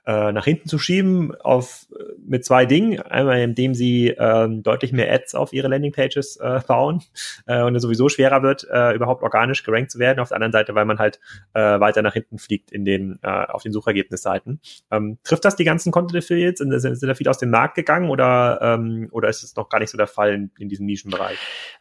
[0.08, 1.86] äh, nach hinten zu schieben auf
[2.26, 3.02] mit zwei Dingen.
[3.02, 7.04] Einmal, indem sie ähm, deutlich mehr Ads auf ihre Landingpages äh, bauen
[7.46, 10.20] äh, und es sowieso schwerer wird, äh, überhaupt organisch gerankt zu werden.
[10.20, 11.20] Auf der anderen Seite, weil man halt
[11.54, 14.62] äh, weiter nach hinten fliegt in den, äh, auf den Suchergebnisseiten.
[14.92, 16.60] Ähm, trifft das die ganzen Content Affiliates?
[16.60, 19.80] Sind, sind, da viele aus dem Markt gegangen oder, ähm, oder ist es noch gar
[19.80, 21.38] nicht so der Fall in, in diesem Nischenbereich?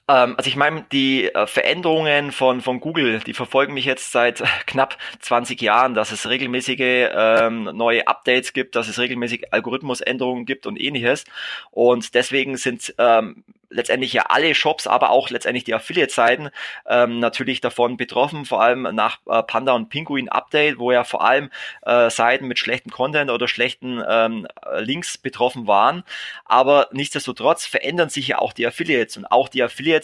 [0.08, 4.42] Ähm, also ich meine, die äh, Veränderungen von, von Google, die verfolgen mich jetzt seit
[4.66, 10.66] knapp 20 Jahren, dass es regelmäßige ähm, neue Updates gibt, dass es regelmäßig Algorithmusänderungen gibt
[10.66, 11.24] und ähnliches.
[11.70, 16.50] Und deswegen sind ähm, letztendlich ja alle Shops, aber auch letztendlich die Affiliate-Seiten
[16.86, 21.24] ähm, natürlich davon betroffen, vor allem nach äh, Panda und Pinguin Update, wo ja vor
[21.24, 21.50] allem
[21.82, 24.46] äh, Seiten mit schlechten Content oder schlechten ähm,
[24.78, 26.04] Links betroffen waren.
[26.44, 29.95] Aber nichtsdestotrotz verändern sich ja auch die Affiliates und auch die Affiliates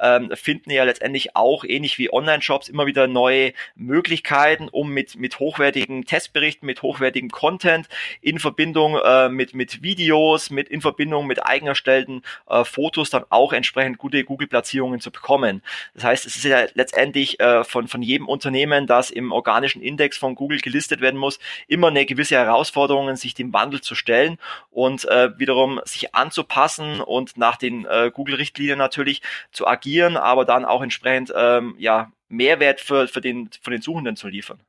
[0.00, 5.38] ähm, finden ja letztendlich auch ähnlich wie Online-Shops immer wieder neue Möglichkeiten, um mit, mit
[5.38, 7.88] hochwertigen Testberichten, mit hochwertigem Content
[8.20, 13.24] in Verbindung äh, mit, mit Videos, mit in Verbindung mit eigen äh, Fotos Fotos dann
[13.28, 15.62] auch entsprechend gute Google-Platzierungen zu bekommen.
[15.94, 20.16] Das heißt, es ist ja letztendlich äh, von, von jedem Unternehmen, das im organischen Index
[20.16, 24.38] von Google gelistet werden muss, immer eine gewisse Herausforderung, sich dem Wandel zu stellen
[24.70, 29.22] und äh, wiederum sich anzupassen und nach den äh, Google-Richtlinien natürlich
[29.52, 34.16] zu agieren, aber dann auch entsprechend ähm, ja, Mehrwert für, für, den, für den Suchenden
[34.16, 34.60] zu liefern.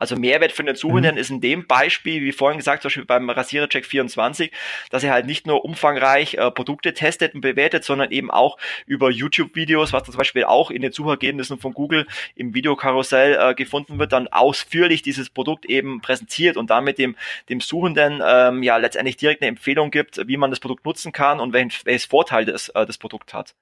[0.00, 1.20] Also Mehrwert für den Suchenden mhm.
[1.20, 4.50] ist in dem Beispiel, wie vorhin gesagt, zum Beispiel beim Rasierercheck 24,
[4.88, 9.10] dass er halt nicht nur umfangreich äh, Produkte testet und bewertet, sondern eben auch über
[9.10, 14.12] YouTube-Videos, was zum Beispiel auch in den Suchergebnissen von Google im Videokarussell äh, gefunden wird,
[14.12, 17.14] dann ausführlich dieses Produkt eben präsentiert und damit dem,
[17.50, 21.40] dem Suchenden ähm, ja letztendlich direkt eine Empfehlung gibt, wie man das Produkt nutzen kann
[21.40, 23.54] und welchen, welches Vorteil das, äh, das Produkt hat.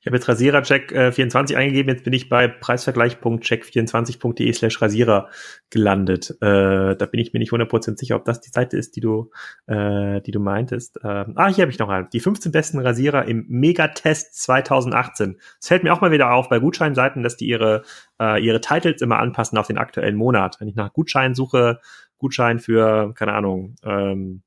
[0.00, 5.28] Ich habe jetzt Rasierercheck äh, 24 eingegeben, jetzt bin ich bei preisvergleich.check24.de slash Rasierer
[5.70, 6.30] gelandet.
[6.40, 9.30] Äh, da bin ich mir nicht 100% sicher, ob das die Seite ist, die du,
[9.66, 10.98] äh, die du meintest.
[11.02, 12.08] Ähm, ah, hier habe ich noch einen.
[12.12, 15.38] Die 15 besten Rasierer im Megatest 2018.
[15.60, 17.82] Es fällt mir auch mal wieder auf bei Gutscheinseiten, dass die ihre,
[18.20, 20.56] äh, ihre Titles immer anpassen auf den aktuellen Monat.
[20.60, 21.80] Wenn ich nach Gutschein suche,
[22.18, 24.42] Gutschein für, keine Ahnung, ähm,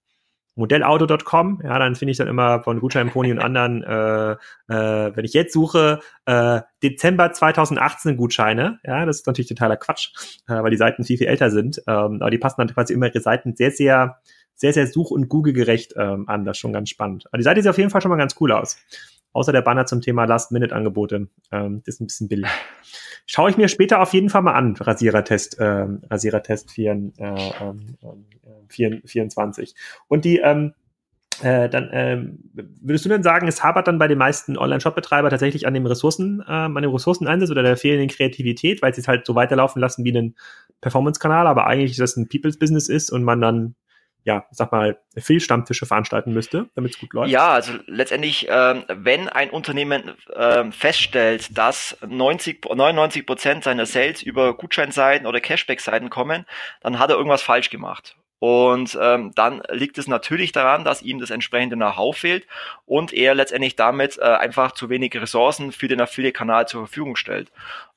[0.58, 1.62] modellauto.com.
[1.64, 4.32] Ja, dann finde ich dann immer von Gutscheinpony und anderen, äh,
[4.68, 8.80] äh, wenn ich jetzt suche, äh, Dezember 2018 Gutscheine.
[8.84, 10.10] Ja, das ist natürlich totaler Quatsch,
[10.48, 11.82] äh, weil die Seiten viel, viel älter sind.
[11.88, 14.20] Ähm, aber die passen dann quasi immer ihre Seiten sehr, sehr,
[14.56, 16.44] sehr, sehr such- und Google-gerecht ähm, an.
[16.44, 17.26] Das ist schon ganz spannend.
[17.28, 18.78] Aber die Seite sieht auf jeden Fall schon mal ganz cool aus.
[19.34, 21.28] Außer der Banner zum Thema Last-Minute-Angebote.
[21.52, 22.50] Ähm, das ist ein bisschen billig.
[23.26, 27.98] Schaue ich mir später auf jeden Fall mal an, Rasierertest, ähm, Rasierertest 4, äh, ähm,
[28.70, 29.76] 4, 24.
[30.08, 30.74] Und die, ähm,
[31.42, 32.40] äh, dann ähm,
[32.82, 36.44] würdest du denn sagen, es hapert dann bei den meisten Online-Shop-Betreiber tatsächlich an dem Ressourcen,
[36.48, 40.04] ähm, an dem Ressourceneinsatz oder der fehlenden Kreativität, weil sie es halt so weiterlaufen lassen
[40.04, 40.36] wie einen
[40.82, 43.76] Performance-Kanal, aber eigentlich das ein People's Business ist und man dann
[44.28, 47.32] ja, sag mal, viel Stammtische veranstalten müsste, damit es gut läuft?
[47.32, 54.22] Ja, also letztendlich, ähm, wenn ein Unternehmen ähm, feststellt, dass 90, 99 Prozent seiner Sales
[54.22, 56.46] über Gutscheinseiten oder Cashback-Seiten kommen,
[56.82, 58.18] dann hat er irgendwas falsch gemacht.
[58.40, 62.46] Und ähm, dann liegt es natürlich daran, dass ihm das entsprechende Know-how fehlt
[62.86, 67.50] und er letztendlich damit äh, einfach zu wenig Ressourcen für den Affiliate-Kanal zur Verfügung stellt.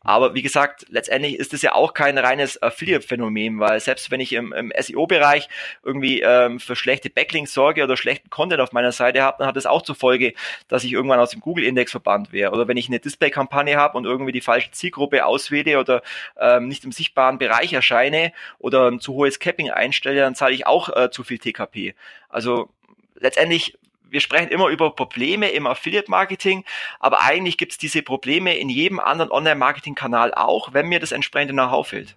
[0.02, 4.32] Aber wie gesagt, letztendlich ist es ja auch kein reines Affiliate-Phänomen, weil selbst wenn ich
[4.32, 5.48] im, im SEO-Bereich
[5.84, 9.56] irgendwie ähm, für schlechte Backlinks sorge oder schlechten Content auf meiner Seite habe, dann hat
[9.58, 10.32] es auch zur Folge,
[10.68, 12.52] dass ich irgendwann aus dem Google-Index verbannt wäre.
[12.52, 16.02] Oder wenn ich eine Display-Kampagne habe und irgendwie die falsche Zielgruppe auswähle oder
[16.38, 20.66] ähm, nicht im sichtbaren Bereich erscheine oder ein zu hohes Capping einstelle, dann zahle ich
[20.66, 21.94] auch äh, zu viel TKP.
[22.30, 22.70] Also
[23.16, 23.76] letztendlich
[24.10, 26.64] wir sprechen immer über Probleme im Affiliate-Marketing,
[26.98, 31.54] aber eigentlich gibt es diese Probleme in jedem anderen Online-Marketing-Kanal auch, wenn mir das entsprechende
[31.54, 32.16] Know-how fehlt.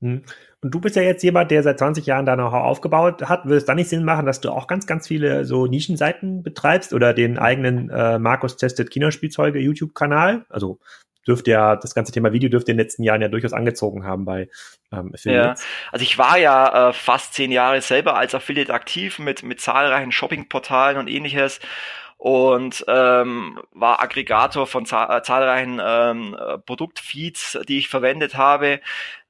[0.00, 0.22] Hm.
[0.60, 3.44] Und du bist ja jetzt jemand, der seit 20 Jahren da Know-how aufgebaut hat.
[3.44, 6.94] Würde es dann nicht Sinn machen, dass du auch ganz, ganz viele so Nischenseiten betreibst
[6.94, 10.46] oder den eigenen äh, Markus testet Kinderspielzeuge YouTube-Kanal?
[10.48, 10.78] Also
[11.26, 14.24] dürfte ja, das ganze Thema Video dürfte in den letzten Jahren ja durchaus angezogen haben
[14.24, 14.48] bei
[14.92, 15.60] ähm, Affiliates.
[15.62, 19.60] Ja, also ich war ja äh, fast zehn Jahre selber als Affiliate aktiv mit, mit
[19.60, 21.60] zahlreichen Shoppingportalen und ähnliches
[22.16, 28.80] und ähm, war Aggregator von zahl äh, zahlreichen ähm, äh, Produktfeeds, die ich verwendet habe.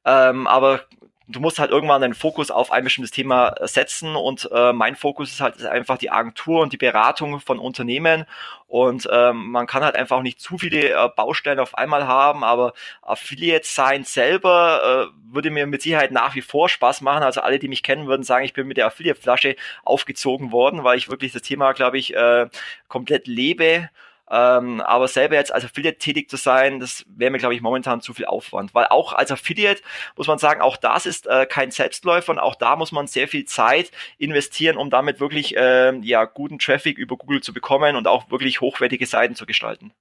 [0.05, 0.83] Ähm, aber
[1.27, 5.31] du musst halt irgendwann deinen Fokus auf ein bestimmtes Thema setzen und äh, mein Fokus
[5.31, 8.25] ist halt einfach die Agentur und die Beratung von Unternehmen
[8.67, 12.75] und ähm, man kann halt einfach nicht zu viele äh, Baustellen auf einmal haben, aber
[13.03, 17.23] Affiliate sein selber äh, würde mir mit Sicherheit nach wie vor Spaß machen.
[17.23, 20.99] Also alle, die mich kennen, würden sagen, ich bin mit der Affiliate-Flasche aufgezogen worden, weil
[20.99, 22.49] ich wirklich das Thema, glaube ich, äh,
[22.89, 23.89] komplett lebe
[24.35, 28.01] ähm, aber selber jetzt als Affiliate tätig zu sein, das wäre mir, glaube ich, momentan
[28.01, 28.75] zu viel Aufwand.
[28.75, 29.81] Weil auch als Affiliate
[30.17, 33.29] muss man sagen, auch das ist äh, kein Selbstläufer und auch da muss man sehr
[33.29, 38.09] viel Zeit investieren, um damit wirklich äh, ja, guten Traffic über Google zu bekommen und
[38.09, 39.93] auch wirklich hochwertige Seiten zu gestalten.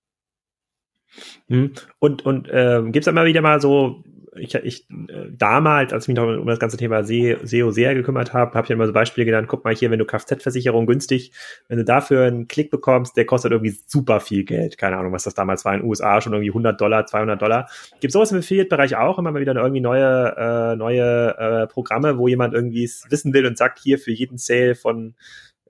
[1.48, 1.74] Hm.
[2.00, 4.04] Und, und äh, gibt es immer wieder mal so
[4.36, 8.34] ich, ich äh, damals, als ich mich noch um das ganze Thema SEO sehr gekümmert
[8.34, 11.32] habe, habe ich immer so Beispiele genannt, guck mal hier, wenn du Kfz-Versicherung günstig,
[11.68, 14.78] wenn du dafür einen Klick bekommst, der kostet irgendwie super viel Geld.
[14.78, 17.70] Keine Ahnung, was das damals war in den USA, schon irgendwie 100 Dollar, 200 Dollar.
[18.00, 22.28] Gibt sowas im Affiliate-Bereich auch, immer mal wieder irgendwie neue, äh, neue äh, Programme, wo
[22.28, 25.16] jemand irgendwie wissen will und sagt, hier für jeden Sale von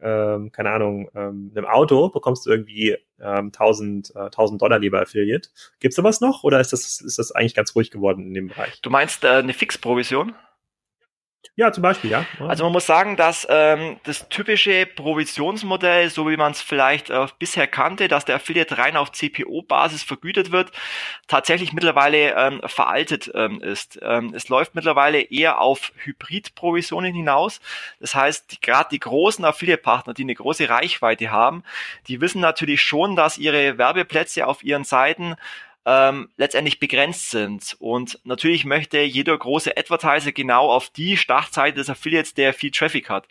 [0.03, 5.01] ähm, keine Ahnung, ähm, einem Auto bekommst du irgendwie ähm, 1000, äh, 1000 Dollar lieber
[5.01, 5.49] Affiliate.
[5.79, 8.81] Gibt's sowas noch oder ist das, ist das eigentlich ganz ruhig geworden in dem Bereich?
[8.81, 10.35] Du meinst äh, eine Fixprovision?
[11.55, 12.25] Ja, zum Beispiel, ja.
[12.39, 17.27] Also man muss sagen, dass ähm, das typische Provisionsmodell, so wie man es vielleicht äh,
[17.37, 20.71] bisher kannte, dass der Affiliate rein auf CPO-Basis vergütet wird,
[21.27, 23.99] tatsächlich mittlerweile ähm, veraltet ähm, ist.
[24.01, 27.61] Ähm, es läuft mittlerweile eher auf Hybrid-Provisionen hinaus.
[27.99, 31.63] Das heißt, gerade die großen Affiliate-Partner, die eine große Reichweite haben,
[32.07, 35.35] die wissen natürlich schon, dass ihre Werbeplätze auf ihren Seiten
[35.85, 37.75] ähm, letztendlich begrenzt sind.
[37.79, 43.09] Und natürlich möchte jeder große Advertiser genau auf die Startseite des Affiliates, der viel Traffic
[43.09, 43.27] hat.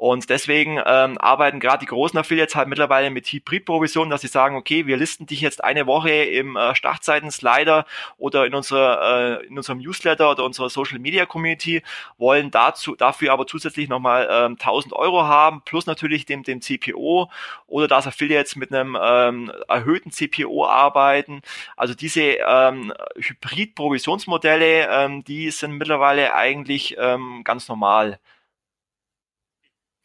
[0.00, 4.56] Und deswegen ähm, arbeiten gerade die großen Affiliates halt mittlerweile mit Hybrid-Provisionen, dass sie sagen,
[4.56, 7.84] okay, wir listen dich jetzt eine Woche im äh, Startseiten-Slider
[8.16, 11.82] oder in unserer äh, in unserem Newsletter oder unserer Social Media Community,
[12.16, 17.30] wollen dazu dafür aber zusätzlich nochmal ähm, 1000 Euro haben, plus natürlich dem dem CPO
[17.66, 21.42] oder dass Affiliates mit einem ähm, erhöhten CPO arbeiten.
[21.76, 28.18] Also diese ähm, Hybrid-Provisionsmodelle, ähm, die sind mittlerweile eigentlich ähm, ganz normal.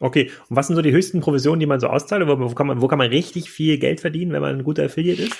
[0.05, 2.27] Okay, und was sind so die höchsten Provisionen, die man so auszahlt?
[2.27, 5.23] Wo, kann man, wo kann man richtig viel Geld verdienen, wenn man ein guter Affiliate
[5.23, 5.37] ist?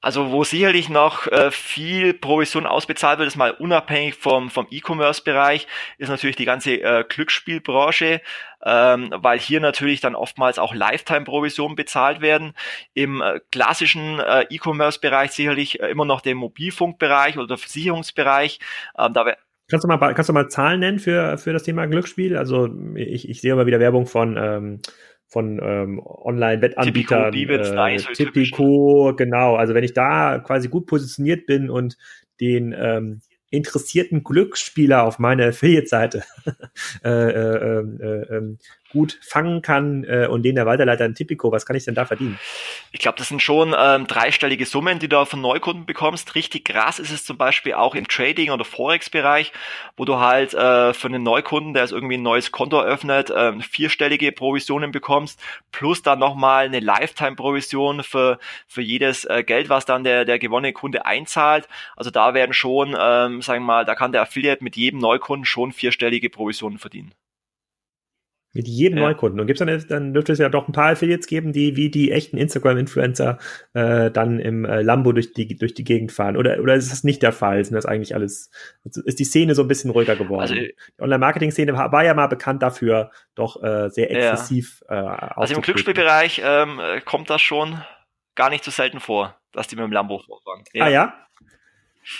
[0.00, 5.68] Also wo sicherlich noch äh, viel Provision ausbezahlt wird, ist mal unabhängig vom, vom E-Commerce-Bereich,
[5.98, 8.20] ist natürlich die ganze äh, Glücksspielbranche,
[8.64, 12.54] ähm, weil hier natürlich dann oftmals auch Lifetime-Provisionen bezahlt werden.
[12.94, 18.58] Im äh, klassischen äh, E-Commerce-Bereich sicherlich äh, immer noch der Mobilfunkbereich oder der Versicherungsbereich.
[18.98, 19.36] Ähm, da
[19.72, 22.36] Kannst du mal, kannst du mal Zahlen nennen für, für das Thema Glücksspiel?
[22.36, 24.80] Also ich, ich sehe immer wieder Werbung von, ähm,
[25.26, 27.32] von ähm, Online-Wettanbietern.
[28.12, 29.56] Äh, Tipico, genau.
[29.56, 31.96] Also wenn ich da quasi gut positioniert bin und
[32.38, 36.22] den ähm, interessierten Glücksspieler auf meiner Affiliate-Seite
[37.02, 38.56] äh, äh, äh, äh,
[38.92, 42.04] gut fangen kann äh, und den der Weiterleiter in Tipico, was kann ich denn da
[42.04, 42.38] verdienen?
[42.92, 46.34] Ich glaube, das sind schon ähm, dreistellige Summen, die du von Neukunden bekommst.
[46.34, 49.52] Richtig krass ist es zum Beispiel auch im Trading- oder Forex-Bereich,
[49.96, 53.52] wo du halt äh, für einen Neukunden, der jetzt irgendwie ein neues Konto eröffnet, äh,
[53.60, 55.40] vierstellige Provisionen bekommst,
[55.72, 60.72] plus dann nochmal eine Lifetime-Provision für, für jedes äh, Geld, was dann der, der gewonnene
[60.72, 61.68] Kunde einzahlt.
[61.96, 65.44] Also da werden schon, ähm, sagen wir mal, da kann der Affiliate mit jedem Neukunden
[65.44, 67.14] schon vierstellige Provisionen verdienen.
[68.54, 69.04] Mit jedem ja.
[69.04, 69.40] Neukunden.
[69.40, 72.12] Und gibt's dann, dann dürfte es ja doch ein paar Affiliates geben, die wie die
[72.12, 73.38] echten Instagram-Influencer
[73.72, 76.36] äh, dann im äh, Lambo durch die, durch die Gegend fahren.
[76.36, 77.64] Oder, oder ist das nicht der Fall?
[77.64, 78.50] Sind das eigentlich alles,
[78.84, 80.42] ist die Szene so ein bisschen ruhiger geworden?
[80.42, 85.14] Also, die Online-Marketing-Szene war, war, ja mal bekannt dafür, doch äh, sehr exzessiv ja.
[85.14, 87.82] äh, Also im Glücksspielbereich ähm, kommt das schon
[88.34, 90.64] gar nicht so selten vor, dass die mit dem Lambo vorfahren.
[90.72, 90.84] Ja.
[90.84, 91.14] Ah ja?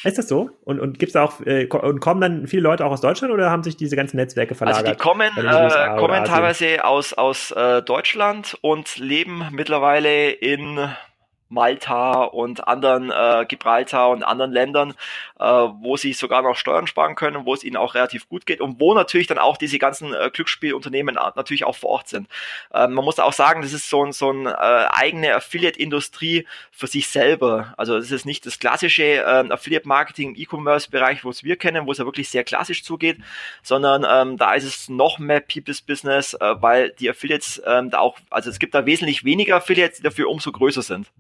[0.05, 0.51] Ist das so?
[0.65, 3.63] Und, und gibt's auch äh, und kommen dann viele Leute auch aus Deutschland oder haben
[3.63, 4.83] sich diese ganzen Netzwerke verlagert?
[4.83, 10.79] Also die kommen, äh, kommen teilweise aus, aus äh, Deutschland und leben mittlerweile in
[11.53, 14.95] Malta und anderen äh, Gibraltar und anderen Ländern,
[15.39, 18.61] äh, wo sie sogar noch Steuern sparen können, wo es ihnen auch relativ gut geht
[18.61, 22.29] und wo natürlich dann auch diese ganzen äh, Glücksspielunternehmen natürlich auch vor Ort sind.
[22.73, 26.87] Ähm, man muss auch sagen, das ist so ein, so ein äh, eigene Affiliate-Industrie für
[26.87, 27.75] sich selber.
[27.77, 31.93] Also es ist nicht das klassische äh, Affiliate-Marketing im E-Commerce-Bereich, wo es wir kennen, wo
[31.93, 33.19] es ja wirklich sehr klassisch zugeht,
[33.63, 37.99] sondern ähm, da ist es noch mehr People's Business, äh, weil die Affiliates ähm, da
[37.99, 41.13] auch, also es gibt da wesentlich weniger Affiliates, die dafür umso größer sind.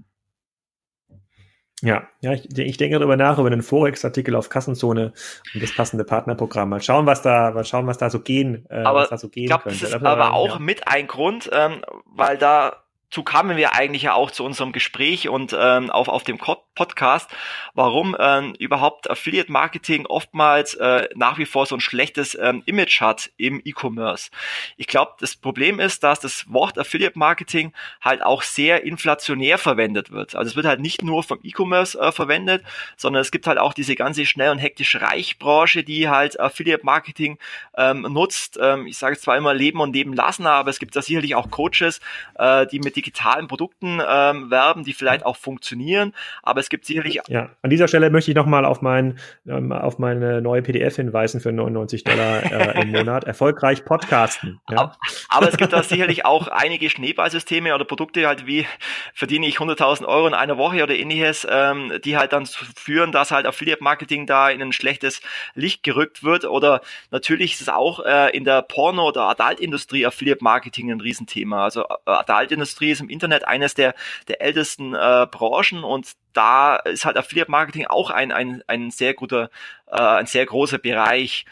[1.82, 5.12] Ja, ja, ich, ich denke darüber nach, über einen Forex-Artikel auf Kassenzone
[5.52, 6.68] und das passende Partnerprogramm.
[6.68, 9.28] Mal schauen, was da, mal schauen, was da so gehen, äh, aber was da so
[9.28, 9.80] gehen ich glaub, könnte.
[9.80, 10.58] Das ist aber auch ja.
[10.60, 12.81] mit ein Grund, ähm, weil da
[13.12, 17.30] zu kamen wir eigentlich ja auch zu unserem Gespräch und ähm, auf, auf dem Podcast,
[17.74, 23.02] warum ähm, überhaupt Affiliate Marketing oftmals äh, nach wie vor so ein schlechtes ähm, Image
[23.02, 24.30] hat im E-Commerce.
[24.78, 30.10] Ich glaube, das Problem ist, dass das Wort Affiliate Marketing halt auch sehr inflationär verwendet
[30.10, 30.34] wird.
[30.34, 32.64] Also es wird halt nicht nur vom E-Commerce äh, verwendet,
[32.96, 36.86] sondern es gibt halt auch diese ganze schnell und hektisch reich Branche, die halt Affiliate
[36.86, 37.38] Marketing
[37.76, 38.58] ähm, nutzt.
[38.58, 41.50] Ähm, ich sage zwar immer leben und leben lassen, aber es gibt da sicherlich auch
[41.50, 42.00] Coaches,
[42.38, 47.20] äh, die mit digitalen Produkten ähm, werben, die vielleicht auch funktionieren, aber es gibt sicherlich.
[47.28, 51.40] Ja, an dieser Stelle möchte ich nochmal auf, mein, ähm, auf meine neue PDF hinweisen
[51.40, 53.24] für 99 Dollar äh, im Monat.
[53.24, 54.60] Erfolgreich podcasten.
[54.70, 54.78] Ja.
[54.78, 54.96] Aber,
[55.28, 58.66] aber, es gibt da sicherlich auch einige Schneeballsysteme oder Produkte halt wie
[59.14, 63.30] verdiene ich 100.000 Euro in einer Woche oder ähnliches, ähm, die halt dann führen, dass
[63.30, 65.20] halt Affiliate Marketing da in ein schlechtes
[65.54, 66.80] Licht gerückt wird oder
[67.10, 71.64] natürlich ist es auch äh, in der Porno- oder Adult-Industrie Affiliate Marketing ein Riesenthema.
[71.64, 73.94] Also äh, Adult-Industrie ist im Internet eines der,
[74.28, 79.14] der ältesten äh, Branchen und da ist halt Affiliate Marketing auch ein, ein, ein sehr
[79.14, 79.50] guter,
[79.90, 81.44] äh, ein sehr großer Bereich.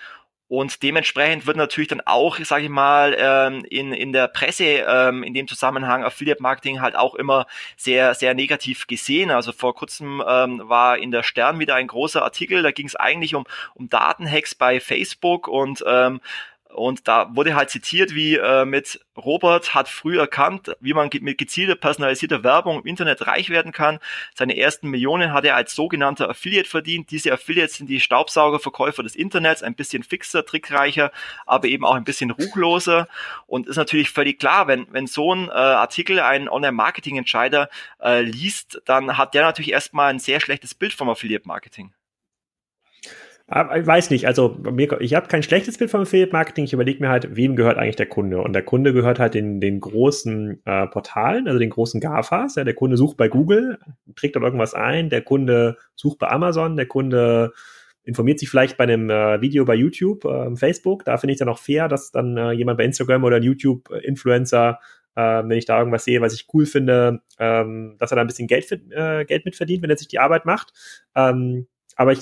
[0.51, 5.23] Und dementsprechend wird natürlich dann auch, sage ich mal, ähm, in, in der Presse ähm,
[5.23, 9.31] in dem Zusammenhang Affiliate Marketing halt auch immer sehr, sehr negativ gesehen.
[9.31, 12.97] Also vor kurzem ähm, war in der Stern wieder ein großer Artikel, da ging es
[12.97, 16.21] eigentlich um, um Datenhacks bei Facebook und ähm,
[16.75, 21.39] und da wurde halt zitiert, wie äh, mit Robert hat früh erkannt, wie man mit
[21.39, 23.99] gezielter personalisierter Werbung im Internet reich werden kann.
[24.35, 27.11] Seine ersten Millionen hat er als sogenannter Affiliate verdient.
[27.11, 31.11] Diese Affiliates sind die Staubsaugerverkäufer des Internets, ein bisschen fixer, trickreicher,
[31.45, 33.09] aber eben auch ein bisschen ruchloser.
[33.47, 37.69] Und ist natürlich völlig klar, wenn, wenn so ein äh, Artikel ein Online-Marketing-Entscheider
[38.01, 41.93] äh, liest, dann hat der natürlich erstmal ein sehr schlechtes Bild vom Affiliate-Marketing.
[43.53, 46.65] Ah, ich weiß nicht, also mir, ich habe kein schlechtes Bild vom Affiliate Marketing.
[46.67, 48.41] Ich überlege mir halt, wem gehört eigentlich der Kunde?
[48.43, 52.55] Und der Kunde gehört halt den, den großen äh, Portalen, also den großen GAFAs.
[52.55, 53.81] Ja, der Kunde sucht bei Google,
[54.15, 57.53] trägt dort irgendwas ein, der Kunde sucht bei Amazon, der Kunde
[58.05, 61.05] informiert sich vielleicht bei einem äh, Video bei YouTube, äh, Facebook.
[61.05, 64.79] Da finde ich dann auch fair, dass dann äh, jemand bei Instagram oder YouTube-Influencer,
[65.17, 68.29] äh, wenn ich da irgendwas sehe, was ich cool finde, ähm, dass er da ein
[68.29, 70.73] bisschen Geld, äh, Geld mitverdient, wenn er sich die Arbeit macht.
[71.17, 72.21] Ähm, aber ich,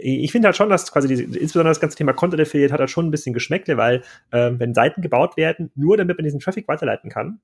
[0.00, 2.90] ich finde halt schon, dass quasi diese, insbesondere das ganze Thema Content Affiliate hat halt
[2.90, 6.68] schon ein bisschen Geschmäckle, weil ähm, wenn Seiten gebaut werden, nur damit man diesen Traffic
[6.68, 7.40] weiterleiten kann,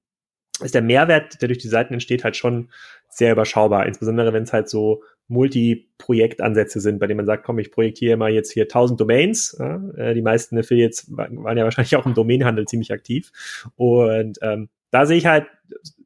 [0.62, 2.70] ist der Mehrwert, der durch die Seiten entsteht, halt schon
[3.08, 3.86] sehr überschaubar.
[3.86, 8.30] Insbesondere wenn es halt so Multi-Projektansätze sind, bei denen man sagt, komm, ich projektiere mal
[8.30, 9.54] jetzt hier 1000 Domains.
[9.54, 13.32] Äh, die meisten Affiliates waren ja wahrscheinlich auch im Domainhandel ziemlich aktiv.
[13.76, 15.46] Und ähm, da sehe ich halt,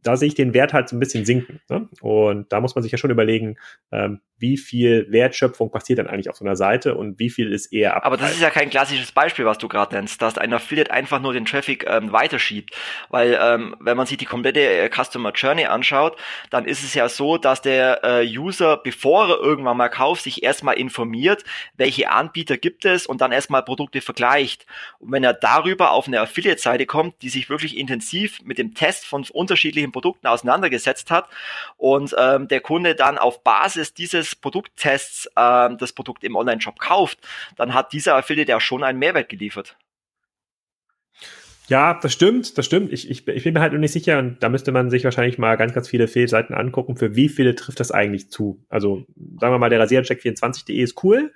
[0.08, 1.60] da sehe ich den Wert halt so ein bisschen sinken.
[1.68, 1.86] Ne?
[2.00, 3.58] Und da muss man sich ja schon überlegen,
[3.92, 7.72] ähm, wie viel Wertschöpfung passiert dann eigentlich auf so einer Seite und wie viel ist
[7.72, 8.06] eher ab.
[8.06, 11.20] Aber das ist ja kein klassisches Beispiel, was du gerade nennst, dass ein Affiliate einfach
[11.20, 12.74] nur den Traffic ähm, weiterschiebt.
[13.10, 16.16] Weil ähm, wenn man sich die komplette äh, Customer Journey anschaut,
[16.48, 20.42] dann ist es ja so, dass der äh, User, bevor er irgendwann mal kauft, sich
[20.42, 21.44] erstmal informiert,
[21.76, 24.64] welche Anbieter gibt es und dann erstmal Produkte vergleicht.
[25.00, 29.04] Und wenn er darüber auf eine Affiliate-Seite kommt, die sich wirklich intensiv mit dem Test
[29.04, 31.28] von unterschiedlichen Produkten auseinandergesetzt hat
[31.76, 37.18] und ähm, der Kunde dann auf Basis dieses Produkttests äh, das Produkt im Online-Shop kauft,
[37.56, 39.76] dann hat dieser Affiliate ja schon einen Mehrwert geliefert.
[41.68, 42.94] Ja, das stimmt, das stimmt.
[42.94, 45.36] Ich, ich, ich bin mir halt noch nicht sicher und da müsste man sich wahrscheinlich
[45.36, 46.96] mal ganz, ganz viele Fehlseiten angucken.
[46.96, 48.64] Für wie viele trifft das eigentlich zu?
[48.70, 49.04] Also
[49.38, 51.30] sagen wir mal, der Rasiercheck24.de ist cool.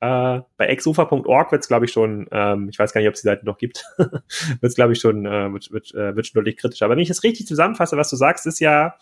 [0.00, 3.22] Äh, bei exufa.org wird es, glaube ich, schon, ähm, ich weiß gar nicht, ob es
[3.22, 4.22] die Seite noch gibt, wird
[4.60, 6.84] es, glaube ich, schon, äh, wird, wird, äh, wird schon deutlich kritischer.
[6.84, 8.94] Aber wenn ich das richtig zusammenfasse, was du sagst, ist ja,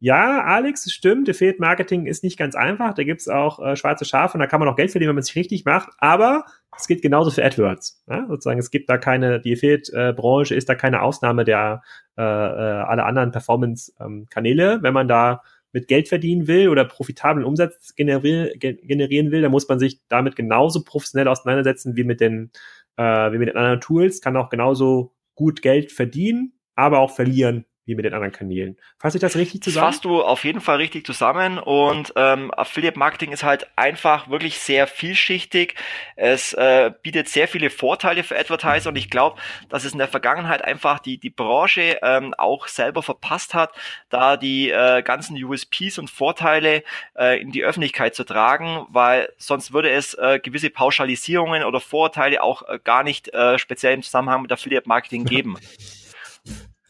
[0.00, 2.94] ja, Alex, es stimmt, Affiliate Marketing ist nicht ganz einfach.
[2.94, 5.22] Da gibt's auch äh, schwarze Schafe und da kann man auch Geld verdienen, wenn man
[5.22, 5.90] es richtig macht.
[5.98, 6.44] Aber
[6.76, 8.04] es geht genauso für AdWords.
[8.08, 8.26] Ja?
[8.28, 11.82] Sozusagen, es gibt da keine, die Affiliate-Branche ist da keine Ausnahme der
[12.18, 14.82] äh, äh, alle anderen Performance-Kanäle.
[14.82, 15.42] Wenn man da
[15.72, 20.36] mit Geld verdienen will oder profitablen Umsatz generieren, generieren will, dann muss man sich damit
[20.36, 22.50] genauso professionell auseinandersetzen wie mit den,
[22.96, 27.64] äh, wie mit den anderen Tools, kann auch genauso gut Geld verdienen, aber auch verlieren
[27.86, 28.78] wie mit den anderen Kanälen.
[28.98, 29.86] Fasse ich das richtig zusammen?
[29.86, 34.28] Das fasst du auf jeden Fall richtig zusammen und ähm, Affiliate Marketing ist halt einfach
[34.30, 35.74] wirklich sehr vielschichtig.
[36.16, 40.08] Es äh, bietet sehr viele Vorteile für Advertiser und ich glaube, dass es in der
[40.08, 43.72] Vergangenheit einfach die, die Branche ähm, auch selber verpasst hat,
[44.08, 46.82] da die äh, ganzen USPs und Vorteile
[47.18, 52.42] äh, in die Öffentlichkeit zu tragen, weil sonst würde es äh, gewisse Pauschalisierungen oder Vorteile
[52.42, 55.58] auch äh, gar nicht äh, speziell im Zusammenhang mit Affiliate Marketing geben.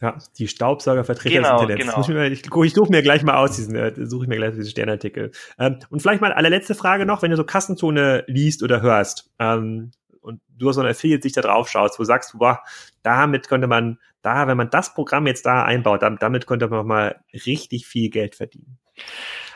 [0.01, 1.95] Ja, die Staubsaugervertreter genau, des Internets.
[1.95, 2.01] Genau.
[2.01, 4.53] Ich, mir, ich, ich suche mir gleich mal aus, diesen, äh, suche ich mir gleich
[4.53, 5.31] diesen Sternartikel.
[5.57, 9.91] Ähm, und vielleicht mal allerletzte Frage noch, wenn du so Kassenzone liest oder hörst, ähm,
[10.25, 12.61] und du hast so eine Affiliate sich da drauf schaust, wo du sagst, boah,
[13.03, 16.87] damit könnte man, da, wenn man das Programm jetzt da einbaut, damit, damit könnte man
[16.87, 18.79] mal richtig viel Geld verdienen.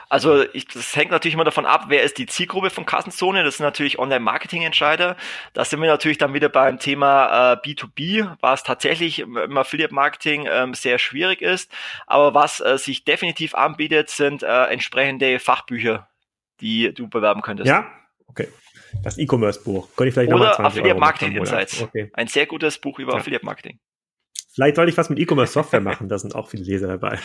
[0.10, 3.44] Also ich, das hängt natürlich immer davon ab, wer ist die Zielgruppe von Kassenzone.
[3.44, 5.16] Das sind natürlich Online-Marketing-Entscheider.
[5.54, 10.74] Da sind wir natürlich dann wieder beim Thema äh, B2B, was tatsächlich im Affiliate-Marketing ähm,
[10.74, 11.72] sehr schwierig ist.
[12.08, 16.10] Aber was äh, sich definitiv anbietet, sind äh, entsprechende Fachbücher,
[16.60, 17.68] die du bewerben könntest.
[17.68, 17.86] Ja,
[18.28, 18.48] okay.
[19.04, 19.90] Das E-Commerce-Buch.
[19.96, 21.84] Könnte ich vielleicht Oder Affiliate Marketing Insights.
[21.84, 22.10] Okay.
[22.14, 23.20] Ein sehr gutes Buch über ja.
[23.20, 23.80] Affiliate Marketing.
[24.60, 27.18] Vielleicht sollte ich was mit E-Commerce-Software machen, da sind auch viele Leser dabei.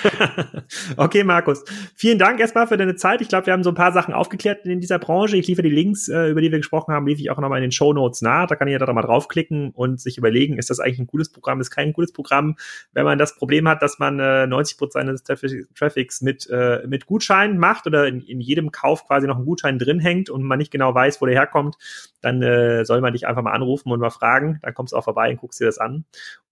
[0.96, 1.64] okay, Markus.
[1.96, 3.20] Vielen Dank erstmal für deine Zeit.
[3.22, 5.36] Ich glaube, wir haben so ein paar Sachen aufgeklärt in dieser Branche.
[5.36, 7.62] Ich liefere die Links, äh, über die wir gesprochen haben, liefere ich auch nochmal in
[7.62, 8.46] den Show Notes nach.
[8.46, 11.60] Da kann jeder da mal draufklicken und sich überlegen, ist das eigentlich ein cooles Programm,
[11.60, 12.54] ist kein cooles Programm.
[12.92, 17.06] Wenn man das Problem hat, dass man äh, 90 Prozent des Traffics mit, äh, mit
[17.06, 20.60] Gutscheinen macht oder in, in jedem Kauf quasi noch ein Gutschein drin hängt und man
[20.60, 21.74] nicht genau weiß, wo der herkommt,
[22.20, 24.60] dann äh, soll man dich einfach mal anrufen und mal fragen.
[24.62, 26.04] Dann kommst du auch vorbei und guckst dir das an.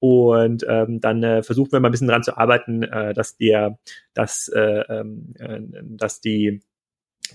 [0.02, 3.78] Und ähm, dann äh, versuchen wir mal ein bisschen dran zu arbeiten, äh, dass der,
[4.14, 6.60] dass, äh, ähm, äh, dass die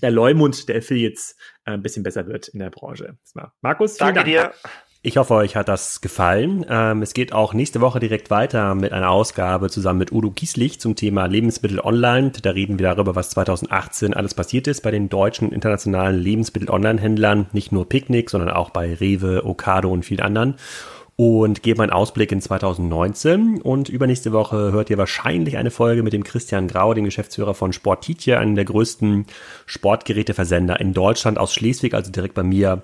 [0.02, 3.16] der Leumund der Affiliates äh, ein bisschen besser wird in der Branche.
[3.62, 4.26] Markus, danke Dank.
[4.26, 4.52] dir.
[5.00, 6.66] Ich hoffe, euch hat das gefallen.
[6.68, 10.78] Ähm, es geht auch nächste Woche direkt weiter mit einer Ausgabe zusammen mit Udo Kieslich
[10.78, 12.32] zum Thema Lebensmittel online.
[12.42, 17.46] Da reden wir darüber, was 2018 alles passiert ist bei den deutschen internationalen Lebensmittel-Online-Händlern.
[17.52, 20.56] Nicht nur Picknick, sondern auch bei Rewe, Ocado und vielen anderen
[21.20, 23.60] und geben einen Ausblick in 2019.
[23.60, 27.72] Und übernächste Woche hört ihr wahrscheinlich eine Folge mit dem Christian Grau, dem Geschäftsführer von
[27.72, 29.26] Sportitje, einem der größten
[29.66, 32.82] Sportgeräteversender in Deutschland aus Schleswig, also direkt bei mir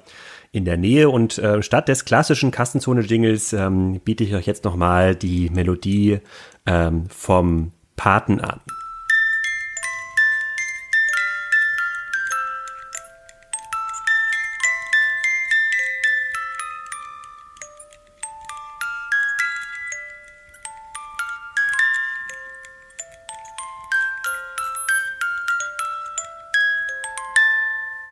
[0.50, 1.10] in der Nähe.
[1.10, 6.18] Und äh, statt des klassischen Kassenzone-Jingles ähm, biete ich euch jetzt nochmal die Melodie
[6.66, 8.58] ähm, vom Paten an.